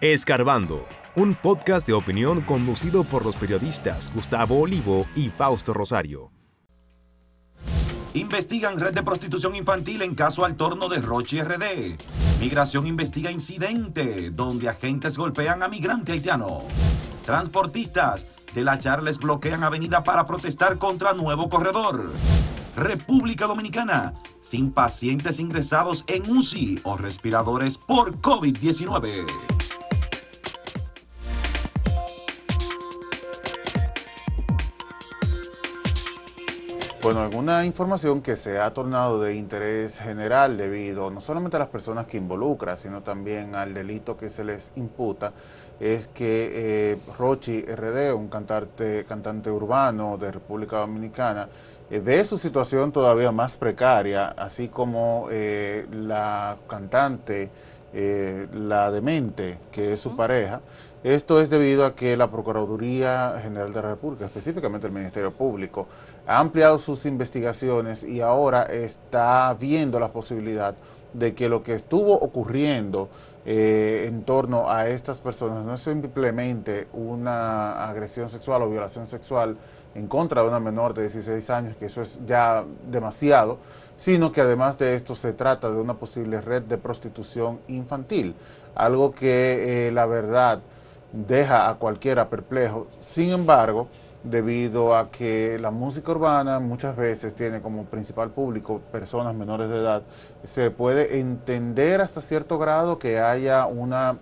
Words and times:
Escarbando, 0.00 0.86
un 1.14 1.34
podcast 1.34 1.86
de 1.86 1.92
opinión 1.92 2.40
conducido 2.40 3.04
por 3.04 3.22
los 3.22 3.36
periodistas 3.36 4.10
Gustavo 4.14 4.58
Olivo 4.58 5.06
y 5.14 5.28
Fausto 5.28 5.74
Rosario. 5.74 6.32
Investigan 8.14 8.80
red 8.80 8.94
de 8.94 9.02
prostitución 9.02 9.54
infantil 9.56 10.00
en 10.00 10.14
caso 10.14 10.46
al 10.46 10.56
torno 10.56 10.88
de 10.88 11.02
Rochi 11.02 11.42
RD. 11.42 11.98
Migración 12.40 12.86
investiga 12.86 13.30
incidente 13.30 14.30
donde 14.30 14.70
agentes 14.70 15.18
golpean 15.18 15.62
a 15.62 15.68
migrante 15.68 16.12
haitiano. 16.12 16.62
Transportistas 17.26 18.26
de 18.54 18.64
la 18.64 18.78
Charles 18.78 19.18
bloquean 19.18 19.64
avenida 19.64 20.02
para 20.02 20.24
protestar 20.24 20.78
contra 20.78 21.12
nuevo 21.12 21.50
corredor. 21.50 22.10
República 22.74 23.46
Dominicana, 23.46 24.14
sin 24.40 24.72
pacientes 24.72 25.38
ingresados 25.40 26.04
en 26.06 26.30
UCI 26.30 26.80
o 26.84 26.96
respiradores 26.96 27.76
por 27.76 28.16
COVID-19. 28.22 29.26
Bueno, 37.02 37.22
alguna 37.22 37.64
información 37.64 38.20
que 38.20 38.36
se 38.36 38.58
ha 38.58 38.74
tornado 38.74 39.22
de 39.22 39.34
interés 39.34 39.98
general 39.98 40.58
debido 40.58 41.10
no 41.10 41.22
solamente 41.22 41.56
a 41.56 41.60
las 41.60 41.68
personas 41.68 42.06
que 42.06 42.18
involucra, 42.18 42.76
sino 42.76 43.02
también 43.02 43.54
al 43.54 43.72
delito 43.72 44.18
que 44.18 44.28
se 44.28 44.44
les 44.44 44.70
imputa, 44.76 45.32
es 45.80 46.08
que 46.08 46.50
eh, 46.92 46.98
Rochi 47.18 47.62
RD, 47.62 48.12
un 48.14 48.28
cantante, 48.28 49.06
cantante 49.06 49.50
urbano 49.50 50.18
de 50.18 50.30
República 50.30 50.76
Dominicana, 50.80 51.48
eh, 51.90 52.00
ve 52.00 52.22
su 52.22 52.36
situación 52.36 52.92
todavía 52.92 53.32
más 53.32 53.56
precaria, 53.56 54.28
así 54.28 54.68
como 54.68 55.28
eh, 55.30 55.86
la 55.90 56.58
cantante, 56.68 57.48
eh, 57.94 58.46
la 58.52 58.90
demente, 58.90 59.58
que 59.72 59.94
es 59.94 60.00
su 60.00 60.14
pareja. 60.14 60.60
Esto 61.02 61.40
es 61.40 61.48
debido 61.48 61.86
a 61.86 61.94
que 61.94 62.14
la 62.14 62.30
Procuraduría 62.30 63.40
General 63.42 63.72
de 63.72 63.80
la 63.80 63.88
República, 63.88 64.26
específicamente 64.26 64.86
el 64.86 64.92
Ministerio 64.92 65.32
Público, 65.32 65.86
ha 66.26 66.38
ampliado 66.38 66.78
sus 66.78 67.06
investigaciones 67.06 68.04
y 68.04 68.20
ahora 68.20 68.64
está 68.64 69.56
viendo 69.58 69.98
la 69.98 70.12
posibilidad 70.12 70.74
de 71.14 71.34
que 71.34 71.48
lo 71.48 71.62
que 71.62 71.72
estuvo 71.72 72.12
ocurriendo 72.12 73.08
eh, 73.46 74.04
en 74.08 74.24
torno 74.24 74.70
a 74.70 74.88
estas 74.88 75.22
personas 75.22 75.64
no 75.64 75.72
es 75.72 75.80
simplemente 75.80 76.86
una 76.92 77.88
agresión 77.88 78.28
sexual 78.28 78.60
o 78.62 78.68
violación 78.68 79.06
sexual 79.06 79.56
en 79.94 80.06
contra 80.06 80.42
de 80.42 80.48
una 80.48 80.60
menor 80.60 80.92
de 80.92 81.02
16 81.02 81.48
años, 81.48 81.76
que 81.78 81.86
eso 81.86 82.02
es 82.02 82.20
ya 82.26 82.62
demasiado, 82.90 83.56
sino 83.96 84.32
que 84.32 84.42
además 84.42 84.78
de 84.78 84.94
esto 84.94 85.14
se 85.14 85.32
trata 85.32 85.70
de 85.70 85.80
una 85.80 85.94
posible 85.94 86.42
red 86.42 86.62
de 86.62 86.76
prostitución 86.76 87.58
infantil, 87.68 88.34
algo 88.74 89.12
que 89.12 89.88
eh, 89.88 89.92
la 89.92 90.04
verdad 90.04 90.60
deja 91.12 91.68
a 91.68 91.74
cualquiera 91.76 92.28
perplejo. 92.28 92.86
Sin 93.00 93.30
embargo, 93.30 93.88
debido 94.22 94.94
a 94.94 95.10
que 95.10 95.58
la 95.58 95.70
música 95.70 96.12
urbana 96.12 96.60
muchas 96.60 96.96
veces 96.96 97.34
tiene 97.34 97.60
como 97.62 97.84
principal 97.84 98.30
público 98.30 98.80
personas 98.92 99.34
menores 99.34 99.70
de 99.70 99.78
edad, 99.78 100.02
se 100.44 100.70
puede 100.70 101.18
entender 101.18 102.00
hasta 102.00 102.20
cierto 102.20 102.58
grado 102.58 102.98
que 102.98 103.18
haya 103.18 103.66
una, 103.66 104.18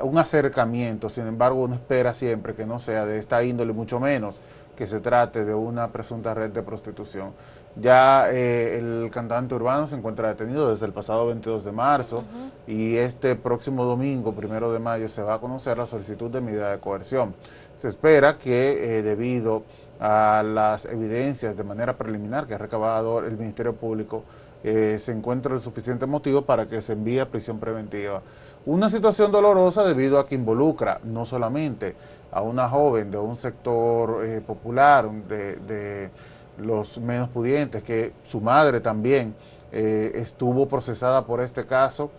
un 0.00 0.16
acercamiento, 0.18 1.10
sin 1.10 1.26
embargo 1.26 1.62
uno 1.62 1.74
espera 1.74 2.14
siempre 2.14 2.54
que 2.54 2.64
no 2.64 2.78
sea 2.78 3.04
de 3.04 3.18
esta 3.18 3.42
índole, 3.44 3.72
mucho 3.72 4.00
menos 4.00 4.40
que 4.76 4.86
se 4.86 5.00
trate 5.00 5.44
de 5.44 5.54
una 5.54 5.92
presunta 5.92 6.32
red 6.32 6.50
de 6.50 6.62
prostitución. 6.62 7.32
Ya 7.76 8.30
eh, 8.30 8.76
el 8.76 9.10
cantante 9.10 9.54
urbano 9.54 9.86
se 9.86 9.96
encuentra 9.96 10.28
detenido 10.28 10.68
desde 10.68 10.84
el 10.84 10.92
pasado 10.92 11.26
22 11.26 11.64
de 11.64 11.72
marzo 11.72 12.22
y 12.66 12.96
este 12.96 13.34
próximo 13.34 13.84
domingo, 13.84 14.34
primero 14.34 14.72
de 14.72 14.78
mayo, 14.78 15.08
se 15.08 15.22
va 15.22 15.34
a 15.34 15.38
conocer 15.38 15.78
la 15.78 15.86
solicitud 15.86 16.30
de 16.30 16.42
medida 16.42 16.70
de 16.70 16.78
coerción. 16.78 17.34
Se 17.76 17.88
espera 17.88 18.36
que 18.36 18.98
eh, 18.98 19.02
debido 19.02 19.62
a 20.00 20.42
las 20.44 20.84
evidencias 20.84 21.56
de 21.56 21.64
manera 21.64 21.96
preliminar 21.96 22.46
que 22.46 22.54
ha 22.54 22.58
recabado 22.58 23.24
el 23.24 23.38
Ministerio 23.38 23.74
Público, 23.74 24.24
eh, 24.64 24.98
se 24.98 25.12
encuentre 25.12 25.54
el 25.54 25.60
suficiente 25.60 26.04
motivo 26.04 26.42
para 26.42 26.68
que 26.68 26.82
se 26.82 26.92
envíe 26.92 27.20
a 27.20 27.30
prisión 27.30 27.58
preventiva. 27.58 28.20
Una 28.66 28.90
situación 28.90 29.32
dolorosa 29.32 29.82
debido 29.82 30.18
a 30.18 30.26
que 30.26 30.34
involucra 30.34 31.00
no 31.04 31.24
solamente 31.24 31.96
a 32.30 32.42
una 32.42 32.68
joven 32.68 33.10
de 33.10 33.18
un 33.18 33.34
sector 33.34 34.24
popular, 34.42 35.10
de, 35.10 35.56
de 35.56 36.10
los 36.58 36.98
menos 36.98 37.28
pudientes, 37.28 37.82
que 37.82 38.12
su 38.24 38.40
madre 38.40 38.80
también 38.80 39.34
eh, 39.72 40.12
estuvo 40.16 40.68
procesada 40.68 41.24
por 41.24 41.40
este 41.40 41.64
caso 41.64 42.10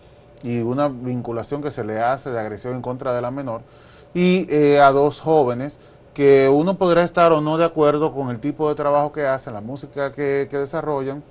y 0.42 0.60
una 0.60 0.88
vinculación 0.88 1.62
que 1.62 1.70
se 1.70 1.84
le 1.84 2.00
hace 2.00 2.30
de 2.30 2.38
agresión 2.38 2.74
en 2.74 2.82
contra 2.82 3.14
de 3.14 3.22
la 3.22 3.30
menor, 3.30 3.62
y 4.12 4.46
eh, 4.52 4.80
a 4.80 4.90
dos 4.90 5.20
jóvenes 5.20 5.78
que 6.12 6.48
uno 6.48 6.76
podrá 6.78 7.02
estar 7.02 7.32
o 7.32 7.40
no 7.40 7.58
de 7.58 7.64
acuerdo 7.64 8.12
con 8.12 8.30
el 8.30 8.38
tipo 8.38 8.68
de 8.68 8.74
trabajo 8.74 9.12
que 9.12 9.26
hacen, 9.26 9.54
la 9.54 9.60
música 9.60 10.12
que, 10.12 10.46
que 10.50 10.58
desarrollan, 10.58 11.22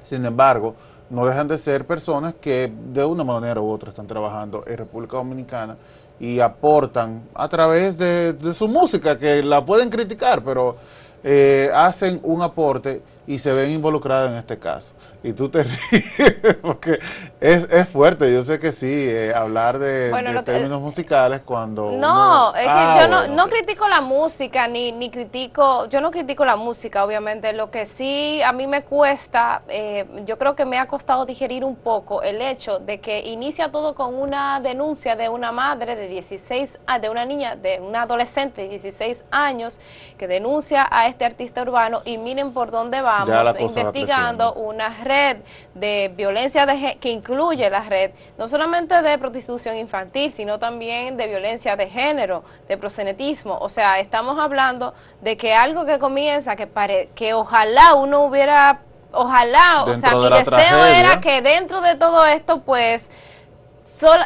sin 0.00 0.24
embargo, 0.24 0.74
no 1.10 1.26
dejan 1.26 1.46
de 1.46 1.58
ser 1.58 1.86
personas 1.86 2.34
que 2.40 2.72
de 2.92 3.04
una 3.04 3.22
manera 3.22 3.60
u 3.60 3.70
otra 3.70 3.90
están 3.90 4.06
trabajando 4.06 4.64
en 4.66 4.78
República 4.78 5.18
Dominicana 5.18 5.76
y 6.18 6.40
aportan 6.40 7.22
a 7.34 7.48
través 7.48 7.98
de, 7.98 8.32
de 8.32 8.54
su 8.54 8.66
música, 8.66 9.18
que 9.18 9.42
la 9.42 9.64
pueden 9.64 9.90
criticar, 9.90 10.42
pero 10.42 10.76
eh, 11.24 11.70
hacen 11.74 12.20
un 12.22 12.42
aporte 12.42 13.02
y 13.26 13.38
se 13.38 13.52
ven 13.52 13.70
involucrados 13.70 14.30
en 14.30 14.36
este 14.36 14.58
caso. 14.58 14.94
Y 15.22 15.32
tú 15.32 15.48
te 15.48 15.62
ríes 15.90 16.56
porque 16.60 16.98
es, 17.40 17.68
es 17.70 17.88
fuerte, 17.88 18.32
yo 18.32 18.42
sé 18.42 18.58
que 18.58 18.72
sí, 18.72 18.88
eh, 18.90 19.32
hablar 19.32 19.78
de, 19.78 20.10
términos 20.44 20.80
musicales 20.80 21.42
cuando... 21.44 21.92
No, 21.92 22.54
es 22.54 22.64
que 22.64 22.68
ah, 22.68 22.98
yo 23.00 23.08
no, 23.08 23.28
no 23.28 23.48
critico 23.48 23.88
la 23.88 24.00
música, 24.00 24.66
ni, 24.66 24.90
ni 24.90 25.10
critico, 25.10 25.86
yo 25.86 26.00
no 26.00 26.10
critico 26.10 26.44
la 26.44 26.56
música, 26.56 27.04
obviamente, 27.04 27.52
lo 27.52 27.70
que 27.70 27.86
sí 27.86 28.42
a 28.42 28.52
mí 28.52 28.66
me 28.66 28.82
cuesta, 28.82 29.62
eh, 29.68 30.04
yo 30.26 30.36
creo 30.38 30.56
que 30.56 30.64
me 30.64 30.78
ha 30.78 30.86
costado 30.86 31.24
digerir 31.24 31.64
un 31.64 31.76
poco 31.76 32.22
el 32.22 32.42
hecho 32.42 32.80
de 32.80 32.98
que 32.98 33.20
inicia 33.20 33.70
todo 33.70 33.94
con 33.94 34.14
una 34.14 34.58
denuncia 34.58 35.14
de 35.14 35.28
una 35.28 35.52
madre 35.52 35.94
de 35.94 36.08
16, 36.08 36.80
ah, 36.86 36.98
de 36.98 37.08
una 37.08 37.24
niña, 37.24 37.54
de 37.54 37.80
una 37.80 38.02
adolescente 38.02 38.62
de 38.62 38.68
16 38.70 39.24
años, 39.30 39.78
que 40.18 40.26
denuncia 40.26 40.88
a 40.90 41.06
este 41.12 41.24
artista 41.24 41.62
urbano 41.62 42.02
y 42.04 42.18
miren 42.18 42.52
por 42.52 42.70
dónde 42.70 43.00
va 43.00 43.24
vamos 43.24 43.60
investigando 43.60 44.54
una 44.54 44.88
red 45.04 45.38
de 45.74 46.12
violencia 46.16 46.66
de, 46.66 46.98
que 47.00 47.10
incluye 47.10 47.68
la 47.70 47.84
red 47.84 48.10
no 48.36 48.48
solamente 48.48 49.00
de 49.00 49.18
prostitución 49.18 49.76
infantil, 49.76 50.32
sino 50.32 50.58
también 50.58 51.16
de 51.16 51.26
violencia 51.26 51.76
de 51.76 51.88
género, 51.88 52.42
de 52.68 52.76
prosenetismo. 52.76 53.58
O 53.58 53.68
sea, 53.68 54.00
estamos 54.00 54.38
hablando 54.38 54.94
de 55.20 55.36
que 55.36 55.54
algo 55.54 55.84
que 55.84 55.98
comienza, 55.98 56.56
que, 56.56 56.66
pare, 56.66 57.10
que 57.14 57.34
ojalá 57.34 57.94
uno 57.94 58.24
hubiera, 58.24 58.80
ojalá, 59.12 59.84
o 59.84 59.96
sea, 59.96 60.14
mi 60.14 60.28
deseo 60.28 60.84
era 60.86 61.20
que 61.20 61.42
dentro 61.42 61.80
de 61.80 61.94
todo 61.94 62.24
esto, 62.26 62.60
pues 62.60 63.10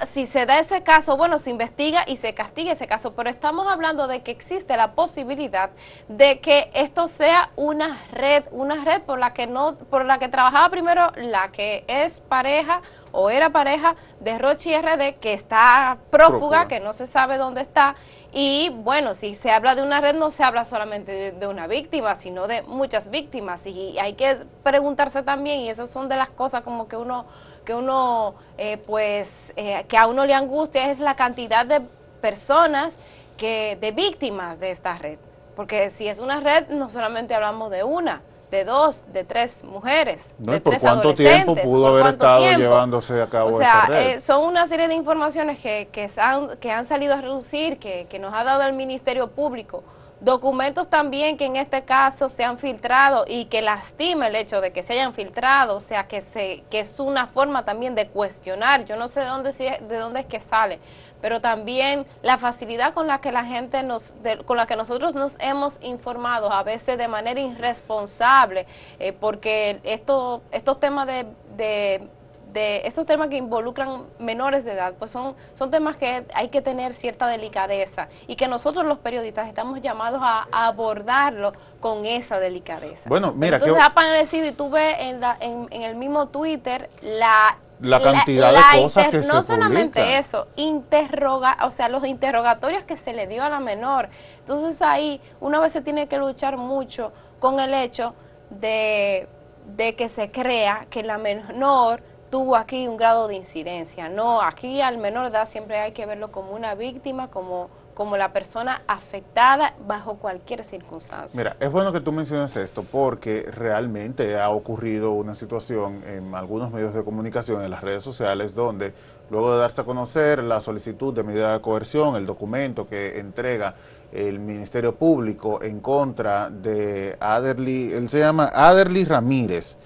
si 0.07 0.27
se 0.27 0.47
da 0.47 0.59
ese 0.59 0.83
caso, 0.83 1.17
bueno, 1.17 1.39
se 1.39 1.51
investiga 1.51 2.05
y 2.07 2.17
se 2.17 2.35
castiga 2.35 2.73
ese 2.73 2.87
caso, 2.87 3.15
pero 3.15 3.29
estamos 3.31 3.67
hablando 3.67 4.07
de 4.07 4.23
que 4.23 4.31
existe 4.31 4.77
la 4.77 4.93
posibilidad 4.93 5.71
de 6.09 6.41
que 6.41 6.71
esto 6.75 7.09
sea 7.09 7.51
una 7.57 7.99
red, 8.13 8.45
una 8.53 8.85
red 8.85 9.03
por 9.03 9.19
la 9.19 9.33
que 9.33 9.47
no, 9.47 9.77
por 9.77 10.05
la 10.05 10.19
que 10.19 10.29
trabajaba 10.29 10.71
primero 10.71 11.13
la 11.17 11.51
que 11.53 11.85
es 11.89 12.21
pareja 12.21 12.81
o 13.13 13.31
era 13.31 13.51
pareja 13.51 13.97
de 14.21 14.39
Rochi 14.39 14.77
RD 14.77 15.19
que 15.21 15.33
está 15.33 15.99
prófuga, 16.11 16.69
que 16.69 16.81
no 16.81 16.93
se 16.93 17.07
sabe 17.07 17.39
dónde 17.39 17.63
está. 17.63 17.97
Y 18.33 18.71
bueno, 18.71 19.15
si 19.15 19.35
se 19.35 19.51
habla 19.51 19.75
de 19.75 19.83
una 19.83 20.01
red, 20.01 20.15
no 20.15 20.31
se 20.31 20.45
habla 20.45 20.65
solamente 20.65 21.33
de, 21.33 21.47
una 21.47 21.67
víctima, 21.67 22.17
sino 22.17 22.47
de 22.47 22.63
muchas 22.63 23.09
víctimas. 23.09 23.67
Y 23.67 23.99
hay 23.99 24.15
que 24.15 24.45
preguntarse 24.63 25.23
también, 25.23 25.61
y 25.61 25.71
eso 25.71 25.87
son 25.87 26.09
de 26.09 26.17
las 26.17 26.29
cosas 26.29 26.63
como 26.63 26.89
que 26.89 26.97
uno 26.97 27.25
que 27.67 27.75
uno, 27.75 28.35
eh, 28.57 28.79
pues, 28.79 29.53
eh, 29.57 29.85
que 29.89 29.99
a 29.99 30.07
uno 30.07 30.25
le 30.25 30.33
angustia 30.33 30.91
es 30.91 31.01
la 31.01 31.17
cantidad 31.17 31.67
de 31.67 31.83
personas 32.23 32.99
que, 33.37 33.77
de 33.79 33.91
víctimas 33.91 34.59
de 34.59 34.71
esta 34.71 34.97
red. 34.97 35.19
Porque 35.55 35.91
si 35.91 36.09
es 36.09 36.19
una 36.19 36.41
red, 36.41 36.69
no 36.69 36.89
solamente 36.89 37.35
hablamos 37.35 37.71
de 37.71 37.83
una, 37.83 38.23
de 38.51 38.65
dos, 38.65 39.05
de 39.13 39.25
tres 39.25 39.65
mujeres. 39.65 40.35
de 40.39 40.61
¿Por 40.61 40.79
cuánto 40.79 41.15
tiempo 41.15 41.55
pudo 41.57 41.89
haber 41.89 42.15
estado 42.15 42.57
llevándose 42.57 43.21
a 43.21 43.27
cabo 43.27 43.51
o 43.51 43.53
sea, 43.53 43.89
eh, 43.91 44.21
son 44.21 44.45
una 44.45 44.67
serie 44.67 44.89
de 44.89 44.95
informaciones 44.95 45.59
que, 45.59 45.89
que, 45.91 46.09
han, 46.19 46.57
que 46.59 46.71
han 46.71 46.85
salido 46.85 47.15
a 47.15 47.21
reducir, 47.21 47.79
que, 47.79 48.07
que 48.09 48.19
nos 48.19 48.33
ha 48.33 48.45
dado 48.45 48.63
el 48.63 48.75
Ministerio 48.75 49.29
Público 49.29 49.83
Documentos 50.21 50.89
también 50.89 51.37
que 51.37 51.45
en 51.45 51.57
este 51.57 51.85
caso 51.85 52.31
se 52.31 52.43
han 52.43 52.59
filtrado 52.59 53.25
y 53.29 53.45
que 53.47 53.61
lastima 53.61 54.29
el 54.29 54.37
hecho 54.37 54.63
de 54.63 54.73
que 54.73 54.83
se 54.83 54.95
hayan 54.95 55.13
filtrado, 55.13 55.77
o 55.77 55.81
sea, 55.81 56.09
que, 56.09 56.23
se, 56.23 56.65
que 56.71 56.81
es 56.81 56.99
una 57.01 57.27
forma 57.27 57.67
también 57.67 57.95
de 57.95 58.09
cuestionar, 58.09 58.87
yo 58.87 58.97
no 58.97 59.09
sé 59.09 59.21
de 59.21 59.27
dónde, 59.27 59.53
de 59.53 59.97
dónde 59.99 60.21
es 60.21 60.27
que 60.27 60.41
sale, 60.41 60.79
pero 61.21 61.43
también 61.43 62.07
la 62.23 62.39
facilidad 62.39 62.95
con 62.95 63.07
la 63.07 63.21
que 63.21 63.31
la 63.31 63.45
gente 63.45 63.83
nos, 63.83 64.15
con 64.47 64.57
la 64.57 64.67
que 64.67 64.77
nosotros 64.77 65.15
nos 65.15 65.37
hemos 65.39 65.79
informado, 65.83 66.51
a 66.51 66.63
veces 66.63 66.97
de 66.97 67.09
manera 67.09 67.39
irresponsable, 67.39 68.67
eh, 68.99 69.13
porque 69.13 69.81
esto, 69.85 70.41
estos 70.51 70.81
temas 70.81 71.07
de 71.07 71.27
de 71.57 72.09
esos 72.57 73.07
temas 73.07 73.29
que 73.29 73.37
involucran 73.37 74.05
menores 74.19 74.65
de 74.65 74.73
edad, 74.73 74.95
pues 74.99 75.11
son, 75.11 75.35
son 75.55 75.71
temas 75.71 75.97
que 75.97 76.25
hay 76.35 76.49
que 76.49 76.63
tener 76.63 76.95
cierta 76.95 77.27
delicadeza 77.27 78.09
y 78.27 78.37
que 78.37 78.49
nosotros 78.49 78.85
los 78.85 78.99
periodistas 78.99 79.49
estamos 79.49 79.81
llamados 79.81 80.21
a, 80.23 80.47
abordarlo 80.51 81.53
con 81.81 82.05
esa 82.05 82.39
delicadeza. 82.39 83.09
Bueno, 83.09 83.33
mira, 83.33 83.57
Entonces 83.57 83.83
ha 83.83 83.87
aparecido 83.87 84.47
y 84.47 84.53
tú 84.53 84.71
ves 84.71 84.97
en, 84.99 85.23
en, 85.71 85.83
el 85.83 85.97
mismo 85.97 86.29
Twitter 86.29 86.89
la 87.03 87.59
la 87.81 88.01
cantidad 88.01 88.53
de 88.53 88.83
cosas 88.83 89.09
que 89.09 89.19
no 89.19 89.35
No 89.35 89.43
solamente 89.43 90.19
eso, 90.19 90.49
interroga, 90.57 91.59
o 91.63 91.71
sea, 91.71 91.89
los 91.89 92.07
interrogatorios 92.07 92.85
que 92.85 92.97
se 92.97 93.13
le 93.13 93.27
dio 93.27 93.45
a 93.45 93.51
la 93.51 93.61
menor. 93.61 94.09
Entonces 94.39 94.81
ahí 94.81 95.21
una 95.41 95.61
vez 95.61 95.73
se 95.73 95.83
tiene 95.83 96.09
que 96.09 96.17
luchar 96.17 96.57
mucho 96.57 97.13
con 97.39 97.61
el 97.61 97.75
hecho 97.75 98.15
de, 98.49 99.29
de 99.77 99.95
que 99.95 100.09
se 100.09 100.31
crea 100.31 100.87
que 100.89 101.03
la 101.03 101.19
menor 101.19 102.03
tuvo 102.31 102.57
aquí 102.57 102.89
un 102.89 102.97
grado 102.97 103.29
de 103.29 103.37
incidencia. 103.37 104.09
No, 104.09 104.41
aquí 104.41 104.81
al 104.81 104.99
menor 104.99 105.25
de 105.25 105.31
edad 105.31 105.49
siempre 105.49 105.79
hay 105.79 105.93
que 105.93 106.07
verlo 106.07 106.33
como 106.33 106.53
una 106.53 106.75
víctima, 106.75 107.29
como, 107.29 107.69
como 107.95 108.17
la 108.17 108.33
persona 108.33 108.83
afectada 108.87 109.75
bajo 109.87 110.17
cualquier 110.17 110.65
circunstancia. 110.65 111.37
Mira, 111.37 111.57
es 111.61 111.71
bueno 111.71 111.93
que 111.93 112.01
tú 112.01 112.13
menciones 112.13 112.57
esto 112.57 112.85
porque 112.85 113.43
realmente 113.51 114.39
ha 114.39 114.51
ocurrido 114.51 115.13
una 115.13 115.35
situación 115.35 116.03
en 116.07 116.35
algunos 116.35 116.71
medios 116.73 116.95
de 116.95 117.05
comunicación, 117.05 117.63
en 117.63 117.71
las 117.71 117.83
redes 117.83 118.03
sociales, 118.05 118.55
donde 118.55 118.93
luego 119.31 119.53
de 119.53 119.61
darse 119.61 119.81
a 119.81 119.85
conocer 119.85 120.43
la 120.43 120.61
solicitud 120.61 121.15
de 121.15 121.23
medida 121.23 121.53
de 121.53 121.61
coerción, 121.61 122.17
el 122.17 122.27
documento 122.27 122.89
que 122.89 123.19
entrega 123.19 123.75
el 124.13 124.39
Ministerio 124.39 124.95
Público 124.95 125.63
en 125.63 125.81
contra 125.81 126.49
de 126.49 127.17
Aderly, 127.21 127.93
él 127.93 128.09
se 128.09 128.21
llama 128.21 128.51
Aderly 128.55 129.05
Ramírez, 129.05 129.77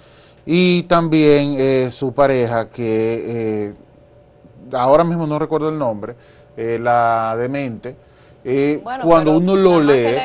y 0.47 0.83
también 0.85 1.57
eh, 1.59 1.91
su 1.91 2.13
pareja 2.13 2.69
que 2.69 3.25
eh, 3.27 3.75
ahora 4.73 5.05
mismo 5.05 5.27
no 5.27 5.39
recuerdo 5.39 5.69
el 5.69 5.79
nombre, 5.79 6.15
eh, 6.57 6.79
la 6.81 7.37
demente, 7.37 7.97
cuando 9.03 9.37
uno 9.37 9.55
lo 9.55 9.81
lee, 9.81 10.17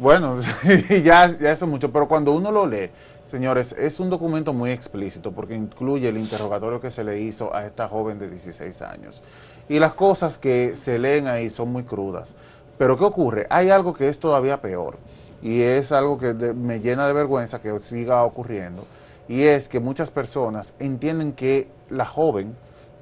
bueno, 0.00 0.40
ya, 1.04 1.38
ya 1.38 1.52
eso 1.52 1.66
mucho, 1.66 1.92
pero 1.92 2.08
cuando 2.08 2.32
uno 2.32 2.50
lo 2.50 2.66
lee, 2.66 2.90
señores, 3.24 3.72
es 3.72 4.00
un 4.00 4.10
documento 4.10 4.52
muy 4.52 4.70
explícito 4.72 5.30
porque 5.30 5.54
incluye 5.54 6.08
el 6.08 6.18
interrogatorio 6.18 6.80
que 6.80 6.90
se 6.90 7.04
le 7.04 7.20
hizo 7.20 7.54
a 7.54 7.64
esta 7.64 7.88
joven 7.88 8.18
de 8.18 8.28
16 8.28 8.82
años. 8.82 9.22
Y 9.68 9.78
las 9.78 9.94
cosas 9.94 10.38
que 10.38 10.74
se 10.76 10.98
leen 10.98 11.26
ahí 11.26 11.50
son 11.50 11.72
muy 11.72 11.84
crudas. 11.84 12.34
Pero 12.78 12.96
¿qué 12.96 13.04
ocurre? 13.04 13.46
Hay 13.48 13.70
algo 13.70 13.94
que 13.94 14.08
es 14.08 14.18
todavía 14.18 14.60
peor 14.60 14.98
y 15.42 15.60
es 15.62 15.92
algo 15.92 16.18
que 16.18 16.34
me 16.34 16.80
llena 16.80 17.06
de 17.06 17.12
vergüenza 17.12 17.60
que 17.60 17.76
siga 17.78 18.22
ocurriendo 18.24 18.84
y 19.28 19.42
es 19.42 19.68
que 19.68 19.80
muchas 19.80 20.10
personas 20.10 20.74
entienden 20.78 21.32
que 21.32 21.68
la 21.90 22.04
joven 22.04 22.56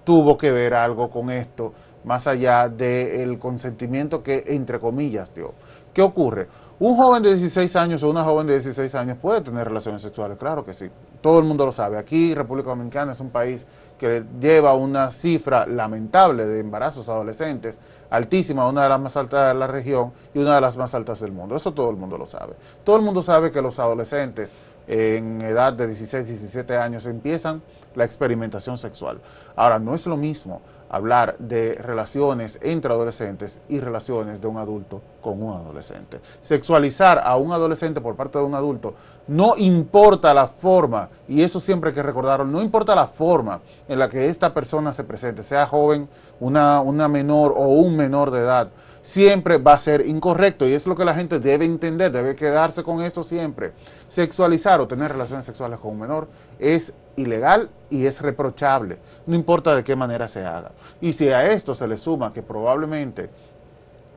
tuvo 0.05 0.37
que 0.37 0.53
ver 0.53 0.75
algo 0.75 1.11
con 1.11 1.31
esto 1.31 1.73
más 2.05 2.27
allá 2.27 2.69
del 2.69 3.39
consentimiento 3.39 4.23
que 4.23 4.45
entre 4.49 4.79
comillas 4.79 5.35
dio. 5.35 5.55
¿Qué 5.93 6.03
ocurre? 6.03 6.49
Un 6.81 6.97
joven 6.97 7.23
de 7.23 7.31
16 7.31 7.77
años 7.77 8.03
o 8.03 8.11
una 8.11 8.25
joven 8.25 8.49
de 8.49 8.55
16 8.55 8.95
años 8.97 9.17
puede 9.23 9.41
tener 9.41 9.67
relaciones 9.67 10.03
sexuales, 10.03 10.37
claro 10.37 10.65
que 10.65 10.75
sí. 10.75 10.91
Todo 11.21 11.39
el 11.39 11.45
mundo 11.45 11.65
lo 11.65 11.73
sabe. 11.73 11.97
Aquí 11.97 12.35
República 12.35 12.71
Dominicana 12.71 13.13
es 13.13 13.21
un 13.21 13.31
país 13.31 13.65
que 13.97 14.25
lleva 14.41 14.75
una 14.75 15.11
cifra 15.13 15.67
lamentable 15.67 16.45
de 16.45 16.59
embarazos 16.59 17.09
adolescentes, 17.09 17.79
altísima, 18.11 18.69
una 18.69 18.83
de 18.83 18.89
las 18.89 19.01
más 19.01 19.17
altas 19.17 19.55
de 19.55 19.59
la 19.59 19.69
región 19.69 20.13
y 20.35 20.41
una 20.41 20.57
de 20.57 20.61
las 20.61 20.77
más 20.77 20.95
altas 20.97 21.21
del 21.21 21.31
mundo. 21.31 21.55
Eso 21.55 21.73
todo 21.73 21.91
el 21.91 21.97
mundo 21.97 22.19
lo 22.19 22.27
sabe. 22.27 22.55
Todo 22.83 22.97
el 22.97 23.03
mundo 23.03 23.23
sabe 23.23 23.53
que 23.53 23.63
los 23.63 23.79
adolescentes 23.79 24.53
en 24.87 25.41
edad 25.41 25.73
de 25.73 25.87
16, 25.87 26.27
17 26.27 26.77
años 26.77 27.07
empiezan 27.07 27.63
la 27.95 28.05
experimentación 28.05 28.77
sexual. 28.77 29.21
Ahora, 29.57 29.79
no 29.79 29.95
es 29.95 30.07
lo 30.07 30.17
mismo 30.17 30.61
hablar 30.89 31.37
de 31.39 31.75
relaciones 31.75 32.59
entre 32.63 32.93
adolescentes 32.93 33.61
y 33.69 33.81
relaciones 33.81 34.41
de 34.41 34.47
un 34.47 34.59
adulto 34.59 35.03
con 35.21 35.43
un 35.43 35.55
adolescente. 35.55 36.21
Sexualizar 36.41 37.21
a 37.23 37.37
un 37.37 37.53
adolescente 37.53 38.01
por 38.01 38.15
parte 38.15 38.39
de 38.39 38.45
un 38.45 38.55
adulto 38.55 38.95
no 39.27 39.55
importa 39.57 40.35
la 40.35 40.47
forma, 40.47 41.09
y 41.27 41.43
eso 41.43 41.59
siempre 41.59 41.91
hay 41.91 41.95
que 41.95 42.03
recordarlo, 42.03 42.45
no 42.45 42.63
importa 42.63 42.95
la 42.95 43.07
forma 43.07 43.61
en 43.89 43.99
la 43.99 44.09
que 44.09 44.29
esta 44.29 44.53
persona 44.53 44.93
se 44.93 45.03
presente, 45.03 45.43
sea 45.43 45.67
joven, 45.67 46.09
una, 46.41 46.81
una 46.81 47.09
menor 47.09 47.55
o 47.57 47.69
un 47.69 47.97
menor 47.97 48.31
de 48.31 48.41
edad, 48.41 48.69
siempre 49.05 49.59
va 49.59 49.75
a 49.75 49.79
ser 49.79 50.07
incorrecto 50.07 50.67
y 50.67 50.73
es 50.73 50.87
lo 50.87 50.97
que 50.97 51.05
la 51.05 51.15
gente 51.15 51.39
debe 51.39 51.67
entender, 51.67 52.11
debe 52.11 52.35
quedarse 52.35 52.83
con 52.83 53.03
eso 53.03 53.23
siempre. 53.23 53.73
Sexualizar 54.09 54.81
o 54.81 54.89
tener 54.89 55.13
relaciones 55.13 55.45
sexuales 55.45 55.79
con 55.79 55.93
un 55.93 56.01
menor 56.01 56.27
es 56.59 56.95
ilegal 57.15 57.69
y 57.91 58.07
es 58.07 58.23
reprochable, 58.23 58.99
no 59.27 59.37
importa 59.37 59.77
de 59.77 59.85
qué 59.85 59.95
manera 59.95 60.27
se 60.27 60.45
haga. 60.45 60.73
Y 61.03 61.13
si 61.13 61.29
a 61.29 61.53
esto 61.53 61.75
se 61.75 61.87
le 61.87 61.99
suma 61.99 62.33
que 62.33 62.43
probablemente 62.43 63.29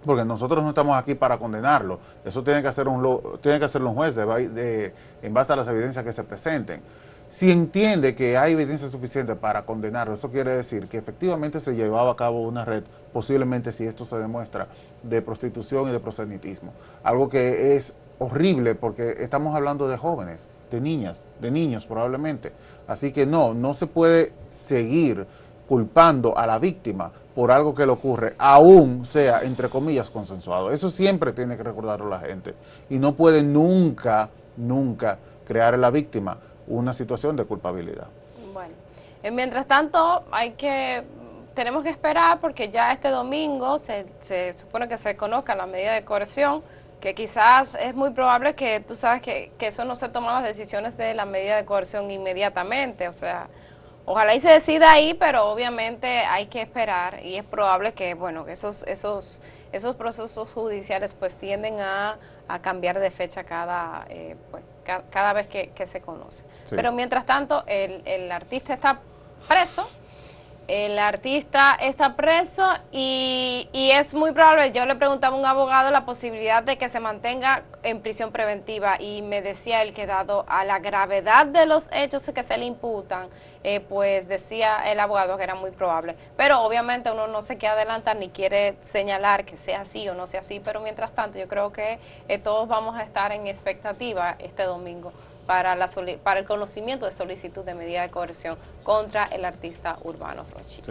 porque 0.05 0.23
nosotros 0.23 0.63
no 0.63 0.69
estamos 0.69 0.97
aquí 0.97 1.15
para 1.15 1.37
condenarlo, 1.37 1.99
eso 2.23 2.41
tiene 2.41 2.61
que, 2.61 2.69
hacer 2.69 2.87
un, 2.87 3.19
tiene 3.41 3.59
que 3.59 3.65
hacerlo 3.65 3.89
un 3.89 3.95
juez 3.95 4.17
en 4.17 5.33
base 5.33 5.51
a 5.51 5.57
las 5.57 5.67
evidencias 5.67 6.05
que 6.05 6.13
se 6.13 6.23
presenten. 6.23 6.81
Si 7.29 7.51
entiende 7.51 8.15
que 8.15 8.37
hay 8.37 8.53
evidencia 8.53 8.89
suficiente 8.89 9.35
para 9.35 9.65
condenarlo, 9.65 10.15
eso 10.15 10.31
quiere 10.31 10.55
decir 10.55 10.87
que 10.87 10.97
efectivamente 10.97 11.59
se 11.59 11.75
llevaba 11.75 12.13
a 12.13 12.15
cabo 12.15 12.41
una 12.41 12.63
red, 12.63 12.83
posiblemente 13.11 13.73
si 13.73 13.85
esto 13.85 14.05
se 14.05 14.17
demuestra, 14.17 14.69
de 15.03 15.21
prostitución 15.21 15.89
y 15.89 15.91
de 15.91 15.99
prosenitismo. 15.99 16.71
Algo 17.03 17.27
que 17.27 17.75
es 17.75 17.93
horrible 18.19 18.75
porque 18.75 19.17
estamos 19.19 19.53
hablando 19.55 19.89
de 19.89 19.97
jóvenes, 19.97 20.47
de 20.71 20.79
niñas, 20.79 21.25
de 21.41 21.51
niños 21.51 21.85
probablemente. 21.85 22.53
Así 22.87 23.11
que 23.11 23.25
no, 23.25 23.53
no 23.53 23.73
se 23.73 23.87
puede 23.87 24.31
seguir 24.47 25.27
culpando 25.67 26.37
a 26.37 26.47
la 26.47 26.59
víctima 26.59 27.11
por 27.35 27.51
algo 27.51 27.75
que 27.75 27.85
le 27.85 27.91
ocurre, 27.91 28.35
aún 28.37 29.05
sea, 29.05 29.41
entre 29.41 29.69
comillas, 29.69 30.09
consensuado. 30.09 30.71
Eso 30.71 30.89
siempre 30.89 31.33
tiene 31.33 31.57
que 31.57 31.63
recordarlo 31.63 32.07
la 32.07 32.19
gente. 32.19 32.55
Y 32.89 32.97
no 32.99 33.15
puede 33.15 33.43
nunca, 33.43 34.29
nunca 34.55 35.19
crear 35.45 35.73
en 35.73 35.81
la 35.81 35.91
víctima 35.91 36.37
una 36.67 36.93
situación 36.93 37.35
de 37.35 37.45
culpabilidad. 37.45 38.07
Bueno, 38.53 38.73
eh, 39.23 39.31
mientras 39.31 39.67
tanto 39.67 40.23
hay 40.31 40.51
que, 40.51 41.03
tenemos 41.55 41.83
que 41.83 41.89
esperar 41.89 42.39
porque 42.39 42.69
ya 42.69 42.91
este 42.91 43.09
domingo 43.09 43.79
se, 43.79 44.05
se 44.21 44.53
supone 44.53 44.87
que 44.87 44.97
se 44.97 45.15
conozca 45.15 45.55
la 45.55 45.65
medida 45.65 45.93
de 45.93 46.03
coerción, 46.03 46.63
que 46.99 47.13
quizás 47.13 47.75
es 47.75 47.93
muy 47.93 48.11
probable 48.11 48.55
que 48.55 48.79
tú 48.79 48.95
sabes 48.95 49.21
que, 49.21 49.51
que 49.57 49.67
eso 49.67 49.85
no 49.85 49.95
se 49.95 50.09
toman 50.09 50.33
las 50.33 50.43
decisiones 50.43 50.97
de 50.97 51.13
la 51.13 51.25
medida 51.25 51.55
de 51.55 51.65
coerción 51.65 52.09
inmediatamente, 52.09 53.07
o 53.07 53.13
sea, 53.13 53.47
ojalá 54.05 54.33
y 54.33 54.39
se 54.39 54.49
decida 54.49 54.91
ahí, 54.91 55.13
pero 55.13 55.45
obviamente 55.45 56.07
hay 56.07 56.47
que 56.47 56.61
esperar 56.61 57.23
y 57.23 57.35
es 57.35 57.43
probable 57.43 57.93
que, 57.93 58.13
bueno, 58.15 58.47
esos, 58.47 58.83
esos, 58.83 59.41
esos 59.71 59.95
procesos 59.95 60.51
judiciales 60.51 61.13
pues 61.13 61.35
tienden 61.35 61.79
a, 61.81 62.17
a 62.47 62.61
cambiar 62.61 62.99
de 62.99 63.11
fecha 63.11 63.43
cada, 63.43 64.05
eh, 64.09 64.35
pues, 64.49 64.63
cada 65.09 65.33
vez 65.33 65.47
que, 65.47 65.87
se 65.87 66.01
conoce. 66.01 66.43
Pero 66.69 66.91
mientras 66.91 67.25
tanto, 67.25 67.63
el, 67.67 68.01
el 68.05 68.31
artista 68.31 68.73
está 68.73 68.99
preso 69.47 69.89
el 70.67 70.99
artista 70.99 71.75
está 71.75 72.15
preso 72.15 72.67
y, 72.91 73.69
y, 73.71 73.91
es 73.91 74.13
muy 74.13 74.33
probable, 74.33 74.73
yo 74.73 74.85
le 74.85 74.95
preguntaba 74.95 75.35
a 75.35 75.39
un 75.39 75.45
abogado 75.45 75.91
la 75.91 76.05
posibilidad 76.05 76.61
de 76.61 76.77
que 76.77 76.89
se 76.89 76.99
mantenga 76.99 77.63
en 77.83 78.01
prisión 78.01 78.33
preventiva 78.33 78.97
y 78.99 79.21
me 79.21 79.41
decía 79.41 79.81
él 79.81 79.93
que 79.93 80.05
dado 80.05 80.45
a 80.49 80.65
la 80.65 80.79
gravedad 80.79 81.45
de 81.45 81.65
los 81.65 81.87
hechos 81.93 82.29
que 82.33 82.43
se 82.43 82.57
le 82.57 82.65
imputan, 82.65 83.29
eh, 83.63 83.79
pues 83.79 84.27
decía 84.27 84.91
el 84.91 84.99
abogado 84.99 85.37
que 85.37 85.43
era 85.43 85.55
muy 85.55 85.71
probable. 85.71 86.15
Pero 86.35 86.61
obviamente 86.61 87.11
uno 87.11 87.27
no 87.27 87.41
se 87.41 87.57
quiere 87.57 87.75
adelantar 87.75 88.17
ni 88.17 88.29
quiere 88.29 88.75
señalar 88.81 89.45
que 89.45 89.55
sea 89.55 89.81
así 89.81 90.07
o 90.09 90.13
no 90.13 90.27
sea 90.27 90.41
así, 90.41 90.59
pero 90.59 90.81
mientras 90.81 91.13
tanto 91.13 91.39
yo 91.39 91.47
creo 91.47 91.71
que 91.71 91.99
eh, 92.27 92.39
todos 92.39 92.67
vamos 92.67 92.97
a 92.97 93.03
estar 93.03 93.31
en 93.31 93.47
expectativa 93.47 94.35
este 94.39 94.63
domingo 94.63 95.13
para, 95.47 95.75
la 95.75 95.87
para 96.23 96.41
el 96.41 96.45
conocimiento 96.45 97.05
de 97.05 97.11
solicitud 97.11 97.63
de 97.63 97.73
medida 97.73 98.01
de 98.01 98.09
coerción 98.09 98.57
contra 98.83 99.25
el 99.25 99.45
artista 99.45 99.97
urbano 100.03 100.45
Rochi 100.53 100.81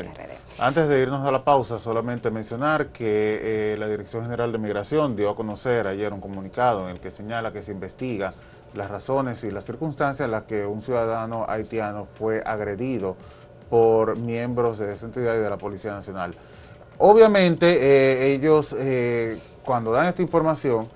Antes 0.58 0.88
de 0.88 1.02
irnos 1.02 1.24
a 1.24 1.30
la 1.30 1.44
pausa, 1.44 1.78
solamente 1.78 2.30
mencionar 2.30 2.88
que 2.88 3.74
eh, 3.74 3.76
la 3.78 3.86
Dirección 3.86 4.24
General 4.24 4.50
de 4.50 4.58
Migración 4.58 5.14
dio 5.14 5.30
a 5.30 5.36
conocer 5.36 5.86
ayer 5.86 6.12
un 6.12 6.20
comunicado 6.20 6.88
en 6.88 6.96
el 6.96 7.00
que 7.00 7.10
señala 7.10 7.52
que 7.52 7.62
se 7.62 7.70
investiga 7.70 8.34
las 8.74 8.90
razones 8.90 9.44
y 9.44 9.50
las 9.50 9.64
circunstancias 9.64 10.24
en 10.24 10.32
las 10.32 10.44
que 10.44 10.66
un 10.66 10.80
ciudadano 10.80 11.44
haitiano 11.48 12.06
fue 12.06 12.42
agredido 12.44 13.16
por 13.70 14.16
miembros 14.16 14.78
de 14.78 14.92
esa 14.92 15.06
entidad 15.06 15.36
y 15.36 15.38
de 15.38 15.50
la 15.50 15.58
Policía 15.58 15.92
Nacional. 15.92 16.34
Obviamente 16.98 17.66
eh, 17.66 18.34
ellos 18.34 18.74
eh, 18.78 19.38
cuando 19.64 19.92
dan 19.92 20.06
esta 20.06 20.22
información 20.22 20.88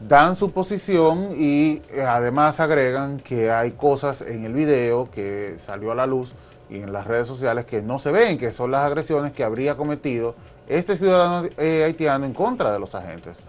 dan 0.00 0.34
su 0.34 0.50
posición 0.50 1.30
y 1.36 1.82
eh, 1.90 2.02
además 2.02 2.58
agregan 2.58 3.20
que 3.20 3.50
hay 3.50 3.72
cosas 3.72 4.22
en 4.22 4.44
el 4.44 4.54
video 4.54 5.10
que 5.10 5.56
salió 5.58 5.92
a 5.92 5.94
la 5.94 6.06
luz 6.06 6.34
y 6.70 6.76
en 6.76 6.92
las 6.92 7.06
redes 7.06 7.28
sociales 7.28 7.66
que 7.66 7.82
no 7.82 7.98
se 7.98 8.10
ven, 8.10 8.38
que 8.38 8.52
son 8.52 8.70
las 8.70 8.86
agresiones 8.86 9.32
que 9.32 9.44
habría 9.44 9.76
cometido 9.76 10.34
este 10.68 10.96
ciudadano 10.96 11.48
eh, 11.58 11.84
haitiano 11.84 12.24
en 12.24 12.32
contra 12.32 12.72
de 12.72 12.78
los 12.78 12.94
agentes. 12.94 13.40